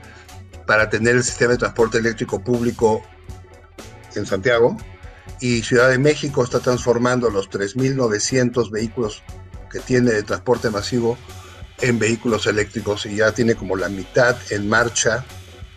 para 0.68 0.90
tener 0.90 1.16
el 1.16 1.24
sistema 1.24 1.54
de 1.54 1.58
transporte 1.58 1.98
eléctrico 1.98 2.44
público 2.44 3.02
en 4.16 4.26
Santiago. 4.28 4.78
Y 5.40 5.62
Ciudad 5.64 5.90
de 5.90 5.98
México 5.98 6.44
está 6.44 6.60
transformando 6.60 7.30
los 7.30 7.50
3.900 7.50 8.70
vehículos 8.70 9.24
que 9.72 9.80
tiene 9.80 10.12
de 10.12 10.24
transporte 10.24 10.70
masivo 10.70 11.18
en 11.82 12.00
vehículos 12.00 12.46
eléctricos 12.48 13.06
y 13.06 13.18
ya 13.18 13.32
tiene 13.34 13.56
como 13.56 13.76
la 13.76 13.90
mitad 13.90 14.38
en 14.52 14.70
marcha 14.70 15.26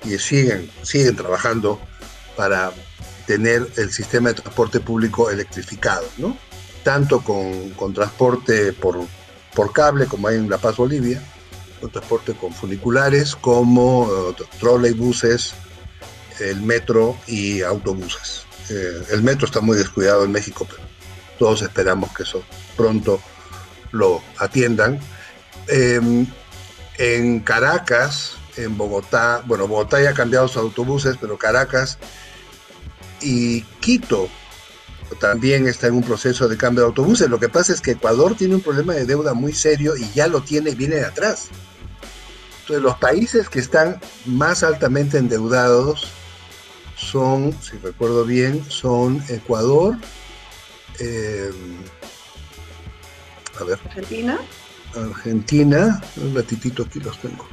y 0.04 0.18
siguen, 0.18 0.70
siguen 0.82 1.16
trabajando 1.16 1.80
para 2.36 2.72
tener 3.26 3.66
el 3.76 3.90
sistema 3.90 4.28
de 4.28 4.36
transporte 4.36 4.80
público 4.80 5.30
electrificado, 5.30 6.06
¿no? 6.18 6.36
Tanto 6.84 7.20
con, 7.20 7.70
con 7.70 7.92
transporte 7.92 8.72
por, 8.72 9.00
por 9.54 9.72
cable, 9.72 10.06
como 10.06 10.28
hay 10.28 10.36
en 10.36 10.48
La 10.48 10.58
Paz, 10.58 10.76
Bolivia, 10.76 11.20
con 11.80 11.90
transporte 11.90 12.34
con 12.34 12.52
funiculares, 12.52 13.34
como 13.34 14.02
uh, 14.02 14.34
troleibuses, 14.60 15.54
el 16.38 16.60
metro 16.60 17.16
y 17.26 17.62
autobuses. 17.62 18.46
Eh, 18.68 19.02
el 19.10 19.22
metro 19.22 19.46
está 19.46 19.60
muy 19.60 19.76
descuidado 19.76 20.24
en 20.24 20.32
México, 20.32 20.66
pero 20.68 20.82
todos 21.38 21.62
esperamos 21.62 22.12
que 22.14 22.24
eso 22.24 22.42
pronto 22.76 23.20
lo 23.92 24.22
atiendan. 24.38 24.98
Em, 25.68 26.26
en 26.98 27.40
Caracas, 27.40 28.36
en 28.56 28.76
Bogotá, 28.76 29.42
bueno, 29.46 29.68
Bogotá 29.68 30.00
ya 30.00 30.10
ha 30.10 30.14
cambiado 30.14 30.48
sus 30.48 30.58
autobuses, 30.58 31.16
pero 31.20 31.36
Caracas 31.36 31.98
y 33.20 33.62
Quito 33.80 34.28
también 35.20 35.68
está 35.68 35.86
en 35.86 35.94
un 35.94 36.02
proceso 36.02 36.48
de 36.48 36.56
cambio 36.56 36.82
de 36.82 36.88
autobuses. 36.88 37.28
Lo 37.28 37.38
que 37.38 37.48
pasa 37.48 37.72
es 37.72 37.80
que 37.80 37.92
Ecuador 37.92 38.36
tiene 38.36 38.56
un 38.56 38.60
problema 38.60 38.94
de 38.94 39.06
deuda 39.06 39.34
muy 39.34 39.52
serio 39.52 39.96
y 39.96 40.10
ya 40.12 40.26
lo 40.26 40.42
tiene 40.42 40.70
y 40.70 40.74
viene 40.74 40.96
de 40.96 41.04
atrás. 41.04 41.48
Entonces 42.60 42.82
los 42.82 42.96
países 42.98 43.48
que 43.48 43.60
están 43.60 44.00
más 44.24 44.64
altamente 44.64 45.18
endeudados 45.18 46.08
son, 46.96 47.52
si 47.62 47.76
recuerdo 47.78 48.24
bien, 48.24 48.64
son 48.68 49.22
Ecuador, 49.28 49.96
em, 50.98 51.76
a 53.60 53.64
ver. 53.64 53.78
Argentina. 53.84 54.38
Argentina, 54.94 56.00
un 56.16 56.34
ratitito 56.34 56.84
aquí 56.84 57.00
los 57.00 57.18
tengo. 57.20 57.46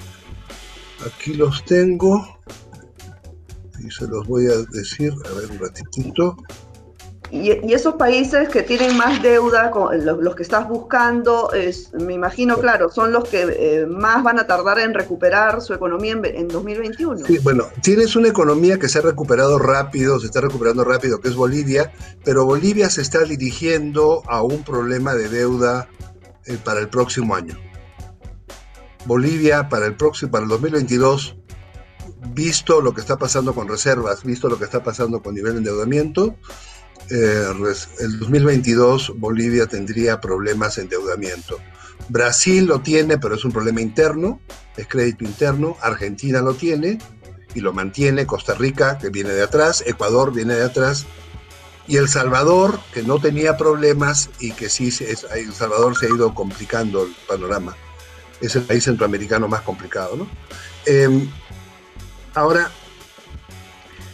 Aquí 1.06 1.34
los 1.34 1.64
tengo 1.66 2.40
y 3.80 3.92
se 3.92 4.08
los 4.08 4.26
voy 4.26 4.46
a 4.48 4.58
decir, 4.72 5.14
a 5.30 5.34
ver 5.34 5.52
un 5.52 5.60
ratitito. 5.60 6.38
Y, 7.34 7.74
esos 7.74 7.96
países 7.96 8.48
que 8.48 8.62
tienen 8.62 8.96
más 8.96 9.24
deuda, 9.24 9.72
los, 9.96 10.36
que 10.36 10.44
estás 10.44 10.70
buscando, 10.70 11.52
es, 11.52 11.92
me 11.92 12.14
imagino, 12.14 12.60
claro, 12.60 12.92
son 12.92 13.12
los 13.12 13.28
que 13.28 13.42
eh, 13.50 13.88
más 13.88 14.22
van 14.22 14.38
a 14.38 14.46
tardar 14.46 14.78
en 14.78 14.94
recuperar 14.94 15.60
su 15.64 15.74
economía 15.74 16.12
en, 16.12 16.48
2021. 16.48 17.26
Sí, 17.26 17.40
bueno, 17.40 17.66
tienes 17.82 18.16
una 18.16 18.28
economía 18.28 18.78
que 18.78 18.88
se 18.88 19.00
ha 19.00 19.02
recuperado 19.02 19.58
rápido, 19.58 20.20
se 20.20 20.28
está 20.28 20.42
recuperando 20.42 20.84
rápido, 20.84 21.20
que 21.22 21.30
es 21.30 21.36
Bolivia, 21.36 21.92
pero 22.24 22.46
Bolivia 22.46 22.88
se 22.92 23.02
está 23.02 23.24
dirigiendo 23.24 24.22
a 24.28 24.44
un 24.44 24.62
problema 24.64 25.16
de 25.16 25.28
deuda 25.28 25.90
eh, 26.46 26.60
para 26.64 26.82
el 26.82 26.90
próximo 26.90 27.34
año. 27.34 27.58
Bolivia 29.06 29.70
para 29.70 29.88
el 29.88 29.96
próximo, 29.96 30.30
para 30.30 30.44
el 30.44 30.50
2022, 30.50 31.36
visto 32.36 32.80
lo 32.80 32.94
que 32.94 33.02
está 33.02 33.18
pasando 33.18 33.56
con 33.56 33.68
reservas, 33.68 34.24
visto 34.24 34.50
lo 34.50 34.60
que 34.60 34.66
está 34.66 34.84
pasando 34.84 35.24
con 35.24 35.34
nivel 35.34 35.54
de 35.54 35.58
endeudamiento, 35.58 36.36
eh, 37.10 37.46
el 38.00 38.20
2022 38.20 39.14
Bolivia 39.18 39.68
tendría 39.68 40.22
problemas 40.22 40.76
de 40.76 40.84
endeudamiento. 40.84 41.60
Brasil 42.10 42.66
lo 42.66 42.82
tiene, 42.82 43.18
pero 43.18 43.36
es 43.36 43.46
un 43.46 43.52
problema 43.52 43.82
interno, 43.82 44.42
es 44.78 44.88
crédito 44.88 45.24
interno. 45.24 45.78
Argentina 45.82 46.42
lo 46.42 46.54
tiene 46.54 47.00
y 47.56 47.62
lo 47.62 47.74
mantiene. 47.74 48.26
Costa 48.26 48.54
Rica, 48.56 48.98
que 48.98 49.10
viene 49.10 49.32
de 49.32 49.44
atrás. 49.44 49.84
Ecuador 49.86 50.34
viene 50.34 50.56
de 50.56 50.64
atrás. 50.64 51.06
Y 51.88 51.98
El 51.98 52.08
Salvador, 52.08 52.80
que 52.94 53.04
no 53.04 53.20
tenía 53.20 53.58
problemas 53.58 54.30
y 54.40 54.52
que 54.54 54.70
sí, 54.70 54.88
es, 54.88 55.26
El 55.36 55.54
Salvador 55.54 55.98
se 55.98 56.06
ha 56.06 56.10
ido 56.10 56.34
complicando 56.34 57.04
el 57.04 57.16
panorama. 57.28 57.76
Es 58.40 58.56
el 58.56 58.64
país 58.64 58.86
centroamericano 58.86 59.48
más 59.48 59.62
complicado. 59.62 60.16
¿no? 60.16 60.28
Em, 60.86 61.30
ahora, 62.34 62.72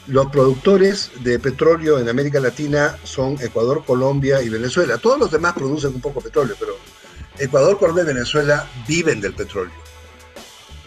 los 0.10 0.28
productores 0.32 1.12
de 1.22 1.38
petróleo 1.40 2.00
en 2.00 2.10
América 2.10 2.40
Latina 2.40 2.98
son 3.04 3.38
Ecuador, 3.42 3.84
Colombia 3.86 4.42
y 4.42 4.50
Venezuela. 4.50 4.98
Todos 4.98 5.20
los 5.20 5.32
demás 5.32 5.54
producen 5.54 5.94
un 5.94 6.02
poco 6.02 6.20
petróleo, 6.20 6.56
pero 6.60 6.78
Ecuador, 7.38 7.78
Colombia 7.78 8.04
y 8.04 8.08
Venezuela 8.08 8.68
viven 8.88 9.22
del 9.22 9.34
petróleo. 9.34 9.74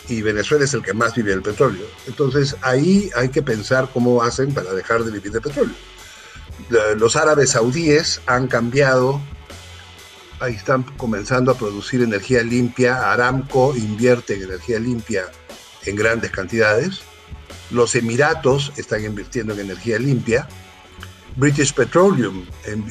Y 0.09 0.23
Venezuela 0.23 0.65
es 0.65 0.75
el 0.75 0.83
que 0.83 0.93
más 0.93 1.15
vive 1.15 1.31
del 1.31 1.43
petróleo. 1.43 1.87
Entonces 2.09 2.57
ahí 2.63 3.11
hay 3.15 3.29
que 3.29 3.43
pensar 3.43 3.89
cómo 3.93 4.23
hacen 4.23 4.53
para 4.53 4.73
dejar 4.73 5.05
de 5.05 5.13
vivir 5.13 5.31
de 5.31 5.41
petróleo. 5.41 5.75
Los 6.97 7.15
árabes 7.15 7.51
saudíes 7.51 8.21
han 8.27 8.49
cambiado, 8.49 9.21
ahí 10.41 10.55
están 10.55 10.83
comenzando 10.97 11.53
a 11.53 11.55
producir 11.55 12.03
energía 12.03 12.43
limpia. 12.43 13.13
Aramco 13.13 13.75
invierte 13.77 14.35
en 14.35 14.43
energía 14.43 14.81
limpia 14.81 15.27
en 15.85 15.95
grandes 15.95 16.33
cantidades 16.33 17.03
los 17.73 17.95
Emiratos 17.95 18.73
están 18.77 19.05
invirtiendo 19.05 19.55
en 19.55 19.61
energía 19.61 19.99
limpia. 19.99 20.49
British 21.37 21.73
Petroleum 21.73 22.47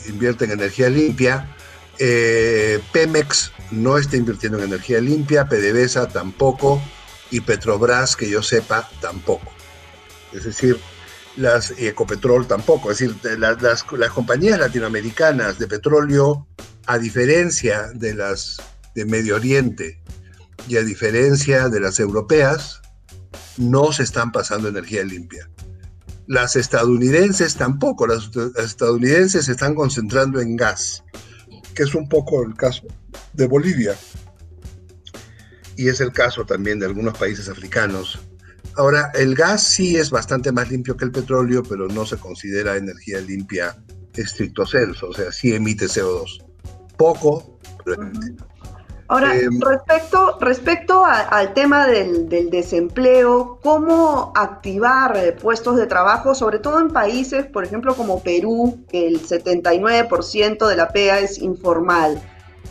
invierte 0.07 0.45
en 0.45 0.51
energía 0.51 0.89
limpia. 0.89 1.55
Eh, 1.99 2.81
Pemex 2.91 3.51
no 3.71 3.97
está 3.97 4.17
invirtiendo 4.17 4.57
en 4.57 4.65
energía 4.65 4.99
limpia. 4.99 5.47
PDVSA 5.47 6.07
tampoco. 6.07 6.81
Y 7.29 7.41
Petrobras, 7.41 8.15
que 8.15 8.29
yo 8.29 8.41
sepa, 8.41 8.89
tampoco. 8.99 9.51
Es 10.33 10.43
decir, 10.43 10.77
las 11.37 11.71
Ecopetrol 11.77 12.47
tampoco. 12.47 12.91
Es 12.91 12.99
decir, 12.99 13.15
las, 13.37 13.61
las, 13.61 14.11
compañías 14.11 14.59
latinoamericanas 14.59 15.59
de 15.59 15.67
petróleo, 15.67 16.47
a 16.87 16.97
diferencia 16.97 17.87
de 17.93 18.15
las 18.15 18.57
de 18.95 19.05
Medio 19.05 19.35
Oriente 19.35 20.01
y 20.67 20.77
a 20.77 20.83
diferencia 20.83 21.69
de 21.69 21.79
las 21.79 21.99
europeas, 21.99 22.80
no 23.57 23.91
se 23.91 24.03
están 24.03 24.31
pasando 24.31 24.67
energía 24.67 25.03
limpia. 25.03 25.49
Las 26.27 26.55
estadounidenses 26.55 27.55
tampoco, 27.55 28.07
las, 28.07 28.29
estadounidenses 28.57 29.45
se 29.45 29.51
están 29.51 29.75
concentrando 29.75 30.39
en 30.39 30.55
gas, 30.55 31.03
que 31.75 31.83
es 31.83 31.95
un 31.95 32.07
poco 32.07 32.43
el 32.43 32.55
caso 32.55 32.83
de 33.33 33.47
Bolivia 33.47 33.95
y 35.75 35.89
es 35.89 35.99
el 35.99 36.11
caso 36.11 36.45
también 36.45 36.79
de 36.79 36.85
algunos 36.85 37.17
países 37.17 37.49
africanos. 37.49 38.19
Ahora, 38.75 39.11
el 39.15 39.35
gas 39.35 39.63
sí 39.63 39.97
es 39.97 40.09
bastante 40.09 40.51
más 40.51 40.69
limpio 40.69 40.95
que 40.95 41.05
el 41.05 41.11
petróleo, 41.11 41.63
pero 41.63 41.87
no 41.87 42.05
se 42.05 42.17
considera 42.17 42.77
energía 42.77 43.19
limpia 43.19 43.83
estricto 44.15 44.65
senso, 44.65 45.09
o 45.09 45.13
sea, 45.13 45.31
sí 45.31 45.53
emite 45.53 45.85
CO2. 45.85 46.45
Poco, 46.97 47.59
pero 47.83 48.11
Ahora, 49.11 49.37
em, 49.37 49.59
respecto, 49.59 50.37
respecto 50.39 51.03
al 51.03 51.53
tema 51.53 51.85
del, 51.85 52.29
desempleo, 52.49 53.59
¿cómo 53.61 54.31
activar 54.33 55.17
eh, 55.17 55.33
puestos 55.33 55.75
de 55.75 55.85
trabajo, 55.85 56.33
sobre 56.33 56.59
todo 56.59 56.79
en 56.79 56.87
países, 56.87 57.45
por 57.45 57.65
ejemplo, 57.65 57.93
como 57.93 58.23
Perú, 58.23 58.85
que 58.89 59.07
el 59.07 59.21
79% 59.21 60.65
de 60.65 60.75
la 60.77 60.93
PEA 60.93 61.19
es 61.19 61.39
informal? 61.39 62.21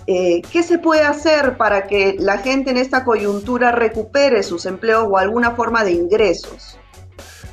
Eh, 0.07 0.41
¿Qué 0.51 0.63
se 0.63 0.79
puede 0.79 1.03
hacer 1.03 1.59
para 1.59 1.87
que 1.87 2.17
la 2.19 2.39
gente 2.39 2.71
en 2.71 2.79
esta 2.79 3.05
coyuntura 3.05 3.71
recupere 3.71 4.43
sus 4.43 4.65
empleos 4.65 5.05
o 5.11 5.19
alguna 5.19 5.51
forma 5.51 5.85
de 5.85 5.93
ingresos? 5.93 6.79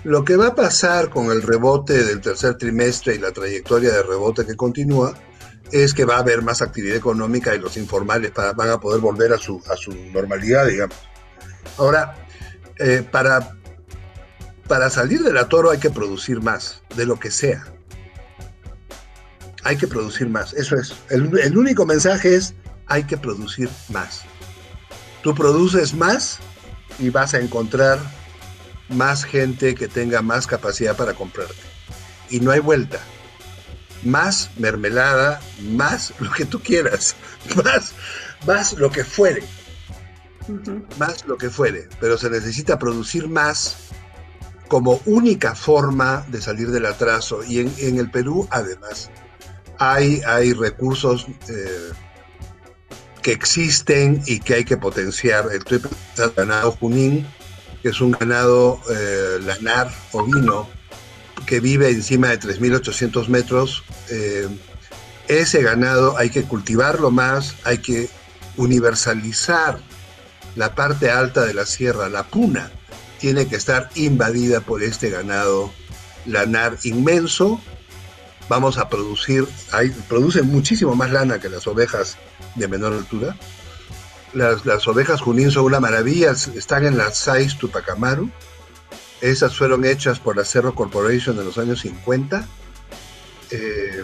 Lo 0.05 0.23
que 0.23 0.37
va 0.37 0.47
a 0.47 0.55
pasar 0.55 1.09
con 1.09 1.25
el 1.25 1.41
rebote 1.41 2.05
del 2.05 2.21
tercer 2.21 2.55
trimestre 2.57 3.15
y 3.15 3.17
la 3.17 3.33
trayectoria 3.33 3.91
de 3.91 4.03
rebote 4.03 4.45
que 4.45 4.55
continúa 4.55 5.13
es 5.71 5.93
que 5.93 6.05
va 6.05 6.15
a 6.15 6.19
haber 6.19 6.41
más 6.41 6.61
actividad 6.61 6.95
económica 6.95 7.55
y 7.55 7.59
los 7.59 7.77
informales 7.77 8.31
van 8.33 8.69
a 8.69 8.79
poder 8.79 9.01
volver 9.01 9.33
a 9.33 9.37
su, 9.37 9.61
a 9.69 9.75
su 9.75 9.93
normalidad, 10.13 10.67
digamos. 10.67 10.97
Ahora, 11.77 12.15
eh, 12.77 13.05
para, 13.11 13.55
para 14.67 14.89
salir 14.89 15.21
del 15.21 15.37
atoro 15.37 15.71
hay 15.71 15.79
que 15.79 15.89
producir 15.89 16.41
más, 16.41 16.81
de 16.95 17.05
lo 17.05 17.19
que 17.19 17.31
sea. 17.31 17.65
Hay 19.63 19.77
que 19.77 19.87
producir 19.87 20.29
más, 20.29 20.53
eso 20.53 20.75
es. 20.75 20.93
El, 21.09 21.37
el 21.39 21.57
único 21.57 21.85
mensaje 21.85 22.35
es, 22.35 22.53
hay 22.85 23.03
que 23.03 23.17
producir 23.17 23.69
más. 23.89 24.21
Tú 25.21 25.35
produces 25.35 25.93
más 25.93 26.39
y 26.99 27.09
vas 27.09 27.33
a 27.33 27.39
encontrar 27.39 27.99
más 28.87 29.25
gente 29.25 29.75
que 29.75 29.89
tenga 29.89 30.21
más 30.21 30.47
capacidad 30.47 30.95
para 30.95 31.13
comprarte. 31.13 31.55
Y 32.29 32.39
no 32.39 32.51
hay 32.51 32.61
vuelta 32.61 32.99
más 34.03 34.51
mermelada, 34.57 35.41
más 35.61 36.13
lo 36.19 36.31
que 36.31 36.45
tú 36.45 36.59
quieras, 36.59 37.15
más, 37.63 37.93
más 38.45 38.73
lo 38.73 38.91
que 38.91 39.03
fuere. 39.03 39.43
más 40.97 41.25
lo 41.25 41.37
que 41.37 41.49
fuere, 41.49 41.89
pero 41.99 42.17
se 42.17 42.29
necesita 42.29 42.79
producir 42.79 43.27
más 43.27 43.77
como 44.67 45.01
única 45.05 45.55
forma 45.55 46.25
de 46.29 46.41
salir 46.41 46.69
del 46.71 46.85
atraso. 46.85 47.43
Y 47.43 47.59
en, 47.59 47.99
el 47.99 48.09
Perú, 48.11 48.47
además, 48.51 49.09
hay, 49.79 50.21
hay 50.25 50.53
recursos 50.53 51.27
eh, 51.49 51.91
que 53.21 53.31
existen 53.31 54.21
y 54.25 54.39
que 54.39 54.55
hay 54.55 54.65
que 54.65 54.77
potenciar. 54.77 55.49
Estoy 55.51 55.79
pensando 55.79 56.41
en 56.41 56.49
ganado 56.49 56.71
Junín, 56.71 57.27
que 57.81 57.89
es 57.89 58.01
un 58.01 58.11
ganado 58.11 58.79
eh, 58.89 59.39
lanar 59.41 59.91
ovino 60.11 60.69
que 61.45 61.59
vive 61.59 61.89
encima 61.89 62.29
de 62.29 62.39
3.800 62.39 63.27
metros. 63.27 63.83
Eh, 64.09 64.47
ese 65.27 65.61
ganado 65.61 66.17
hay 66.17 66.29
que 66.29 66.43
cultivarlo 66.43 67.11
más, 67.11 67.55
hay 67.63 67.79
que 67.79 68.09
universalizar 68.55 69.79
la 70.55 70.73
parte 70.73 71.11
alta 71.11 71.45
de 71.45 71.53
la 71.53 71.65
sierra, 71.65 72.09
la 72.09 72.23
puna, 72.23 72.71
tiene 73.19 73.47
que 73.47 73.55
estar 73.55 73.89
invadida 73.95 74.61
por 74.61 74.83
este 74.83 75.09
ganado 75.09 75.71
lanar 76.25 76.77
inmenso. 76.83 77.61
Vamos 78.49 78.77
a 78.77 78.89
producir, 78.89 79.47
hay, 79.71 79.89
producen 80.07 80.47
muchísimo 80.47 80.95
más 80.95 81.11
lana 81.11 81.39
que 81.39 81.49
las 81.49 81.67
ovejas 81.67 82.17
de 82.55 82.67
menor 82.67 82.93
altura. 82.93 83.35
Las, 84.33 84.87
ovejas 84.87 85.21
Junín 85.21 85.51
son 85.51 85.65
una 85.65 85.79
maravilla, 85.79 86.31
están 86.31 86.85
en 86.85 86.97
la 86.97 87.11
SAIS 87.11 87.57
Tupacamaru. 87.57 88.29
Esas 89.19 89.57
fueron 89.57 89.83
hechas 89.83 90.19
por 90.19 90.37
la 90.37 90.45
Cerro 90.45 90.75
Corporation 90.75 91.39
en 91.39 91.45
los 91.45 91.57
años 91.57 91.81
50. 91.81 92.47
Eh, 93.51 94.03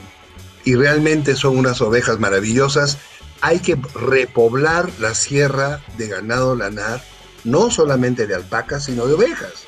y 0.65 0.75
realmente 0.75 1.35
son 1.35 1.57
unas 1.57 1.81
ovejas 1.81 2.19
maravillosas. 2.19 2.97
Hay 3.41 3.59
que 3.59 3.77
repoblar 3.95 4.89
la 4.99 5.13
sierra 5.13 5.81
de 5.97 6.07
ganado 6.07 6.55
lanar 6.55 7.03
no 7.43 7.69
solamente 7.69 8.27
de 8.27 8.35
alpacas, 8.35 8.85
sino 8.85 9.05
de 9.05 9.13
ovejas. 9.13 9.65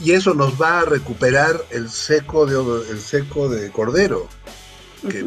Y 0.00 0.12
eso 0.12 0.34
nos 0.34 0.60
va 0.60 0.80
a 0.80 0.84
recuperar 0.84 1.64
el 1.70 1.90
seco 1.90 2.46
de, 2.46 2.90
el 2.90 3.00
seco 3.00 3.48
de 3.48 3.70
cordero, 3.70 4.28
que 5.08 5.26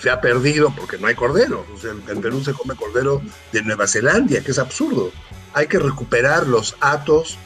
se 0.00 0.10
ha 0.10 0.20
perdido 0.20 0.74
porque 0.76 0.98
no 0.98 1.06
hay 1.06 1.14
cordero. 1.14 1.64
en 2.08 2.20
Perú 2.20 2.42
se 2.42 2.52
come 2.52 2.74
cordero 2.74 3.22
de 3.52 3.62
Nueva 3.62 3.86
Zelanda, 3.86 4.40
que 4.40 4.50
es 4.50 4.58
absurdo. 4.58 5.10
Hay 5.54 5.68
que 5.68 5.78
recuperar 5.78 6.46
los 6.46 6.76
atos 6.80 7.38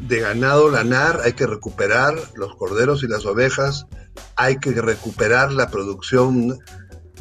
de 0.00 0.20
ganado 0.20 0.70
lanar, 0.70 1.20
hay 1.24 1.32
que 1.32 1.46
recuperar 1.46 2.14
los 2.34 2.54
corderos 2.56 3.02
y 3.02 3.08
las 3.08 3.24
ovejas, 3.24 3.86
hay 4.36 4.58
que 4.58 4.72
recuperar 4.72 5.52
la 5.52 5.68
producción 5.68 6.58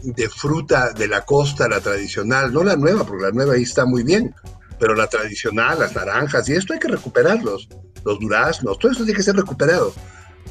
de 0.04 0.30
fruta 0.30 0.91
de 0.91 1.08
la 1.08 1.25
costa, 1.25 1.67
la 1.67 1.80
tradicional, 1.80 2.51
no 2.54 2.63
la 2.63 2.75
nueva, 2.75 3.06
porque 3.06 3.25
la 3.25 3.32
nueva 3.32 3.54
ahí 3.54 3.63
está 3.63 3.86
muy 3.86 4.04
bien, 4.04 4.34
pero 4.80 4.95
la 4.95 5.08
tradicional, 5.08 5.80
las 5.80 5.95
naranjas 5.95 6.49
y 6.49 6.54
esto 6.54 6.73
hay 6.73 6.80
que 6.80 6.88
recuperarlos, 6.88 7.69
los 8.04 8.19
duraznos, 8.19 8.80
todo 8.80 8.91
eso 8.91 9.04
tiene 9.04 9.17
que 9.17 9.23
ser 9.23 9.36
recuperado. 9.36 9.93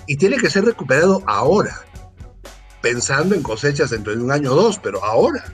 Y 0.06 0.16
tiene 0.16 0.36
que 0.36 0.50
ser 0.50 0.64
recuperado 0.64 1.22
ahora, 1.26 1.76
pensando 2.80 3.34
en 3.34 3.42
cosechas 3.42 3.90
dentro 3.90 4.14
de 4.14 4.22
un 4.22 4.30
año 4.30 4.52
o 4.52 4.56
dos, 4.56 4.78
pero 4.78 5.04
ahora. 5.04 5.44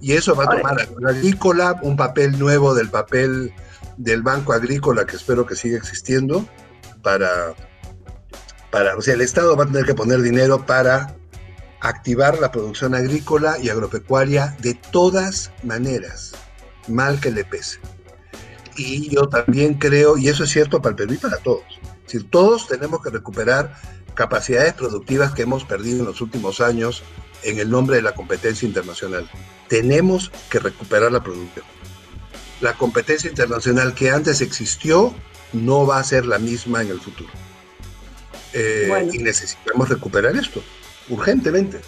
Y 0.00 0.12
eso 0.12 0.34
va 0.34 0.44
a 0.44 0.56
tomar 0.56 0.80
a 0.80 0.86
la 1.00 1.10
agrícola 1.10 1.78
un 1.82 1.96
papel 1.96 2.38
nuevo 2.38 2.74
del 2.74 2.88
papel 2.88 3.52
del 3.96 4.22
Banco 4.22 4.52
Agrícola, 4.52 5.06
que 5.06 5.16
espero 5.16 5.46
que 5.46 5.56
siga 5.56 5.76
existiendo, 5.76 6.46
para, 7.02 7.54
para, 8.70 8.96
o 8.96 9.02
sea, 9.02 9.14
el 9.14 9.20
Estado 9.20 9.56
va 9.56 9.64
a 9.64 9.66
tener 9.66 9.84
que 9.84 9.94
poner 9.94 10.20
dinero 10.22 10.64
para 10.66 11.14
activar 11.80 12.38
la 12.40 12.50
producción 12.50 12.94
agrícola 12.94 13.58
y 13.58 13.68
agropecuaria 13.68 14.56
de 14.60 14.74
todas 14.74 15.52
maneras, 15.62 16.32
mal 16.88 17.20
que 17.20 17.30
le 17.30 17.44
pese 17.44 17.78
y 18.78 19.10
yo 19.10 19.28
también 19.28 19.74
creo, 19.74 20.16
y 20.16 20.28
eso 20.28 20.44
es 20.44 20.50
cierto 20.50 20.80
para 20.80 20.90
el 20.90 20.96
Perú 20.96 21.14
y 21.14 21.18
para 21.18 21.36
todos, 21.38 21.64
es 21.68 22.04
decir, 22.04 22.30
todos 22.30 22.68
tenemos 22.68 23.02
que 23.02 23.10
recuperar 23.10 23.74
capacidades 24.14 24.72
productivas 24.74 25.32
que 25.32 25.42
hemos 25.42 25.64
perdido 25.64 26.00
en 26.00 26.06
los 26.06 26.20
últimos 26.20 26.60
años 26.60 27.02
en 27.42 27.58
el 27.58 27.70
nombre 27.70 27.96
de 27.96 28.02
la 28.02 28.14
competencia 28.14 28.66
internacional. 28.66 29.30
Tenemos 29.68 30.32
que 30.50 30.58
recuperar 30.58 31.12
la 31.12 31.22
producción. 31.22 31.64
La 32.60 32.74
competencia 32.74 33.30
internacional 33.30 33.94
que 33.94 34.10
antes 34.10 34.40
existió 34.40 35.14
no 35.52 35.86
va 35.86 35.98
a 35.98 36.04
ser 36.04 36.26
la 36.26 36.38
misma 36.38 36.82
en 36.82 36.88
el 36.88 37.00
futuro. 37.00 37.30
Eh, 38.52 39.10
y 39.12 39.18
necesitamos 39.18 39.88
recuperar 39.88 40.34
esto, 40.36 40.62
urgentemente. 41.08 41.80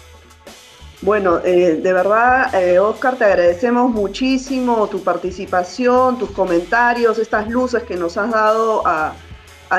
Bueno, 1.01 1.39
eh, 1.43 1.79
de 1.81 1.93
verdad, 1.93 2.53
eh, 2.53 2.77
Oscar, 2.77 3.15
te 3.15 3.25
agradecemos 3.25 3.89
muchísimo 3.89 4.87
tu 4.87 5.03
participación, 5.03 6.19
tus 6.19 6.29
comentarios, 6.29 7.17
estas 7.17 7.49
luces 7.49 7.81
que 7.83 7.95
nos 7.95 8.17
has 8.17 8.29
dado 8.29 8.83
a, 8.85 9.15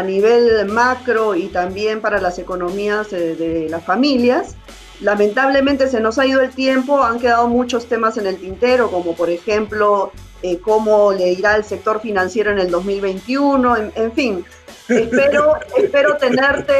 nivel 0.04 0.66
macro 0.66 1.34
y 1.34 1.48
también 1.48 2.00
para 2.00 2.18
las 2.18 2.38
economías 2.38 3.10
de, 3.10 3.68
las 3.70 3.84
familias. 3.84 4.56
Lamentablemente 5.00 5.86
se 5.86 6.00
nos 6.00 6.18
ha 6.18 6.26
ido 6.26 6.40
el 6.40 6.50
tiempo, 6.50 7.04
han 7.04 7.20
quedado 7.20 7.46
muchos 7.46 7.86
temas 7.86 8.16
en 8.16 8.26
el 8.26 8.38
tintero, 8.38 8.90
como 8.90 9.14
por 9.14 9.28
ejemplo 9.28 10.10
eh, 10.42 10.58
cómo 10.60 11.12
le 11.12 11.32
irá 11.32 11.56
el 11.56 11.64
sector 11.64 12.00
financiero 12.00 12.50
en 12.50 12.58
el 12.58 12.70
2021, 12.70 13.76
en, 13.76 13.92
en 13.94 14.12
fin. 14.12 14.44
Espero, 14.88 15.54
espero 15.76 16.16
tenerte 16.16 16.74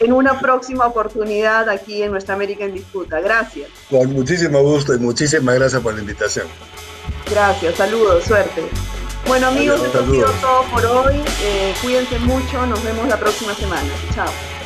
en 0.00 0.12
una 0.12 0.40
próxima 0.40 0.86
oportunidad 0.86 1.68
aquí 1.68 2.02
en 2.02 2.10
Nuestra 2.10 2.34
América 2.34 2.64
en 2.64 2.74
Disputa. 2.74 3.20
Gracias. 3.20 3.68
Con 3.88 4.12
muchísimo 4.12 4.62
gusto 4.62 4.94
y 4.94 4.98
muchísimas 4.98 5.54
gracias 5.54 5.82
por 5.82 5.94
la 5.94 6.00
invitación. 6.00 6.46
Gracias, 7.30 7.76
saludos, 7.76 8.24
suerte. 8.24 8.62
Bueno 9.26 9.48
amigos, 9.48 9.80
esto 9.84 10.00
ha 10.00 10.06
sido 10.06 10.30
todo 10.40 10.62
por 10.72 10.84
hoy. 10.86 11.22
Eh, 11.42 11.74
cuídense 11.82 12.18
mucho, 12.20 12.66
nos 12.66 12.82
vemos 12.82 13.06
la 13.08 13.18
próxima 13.18 13.54
semana. 13.54 13.90
Chao. 14.14 14.59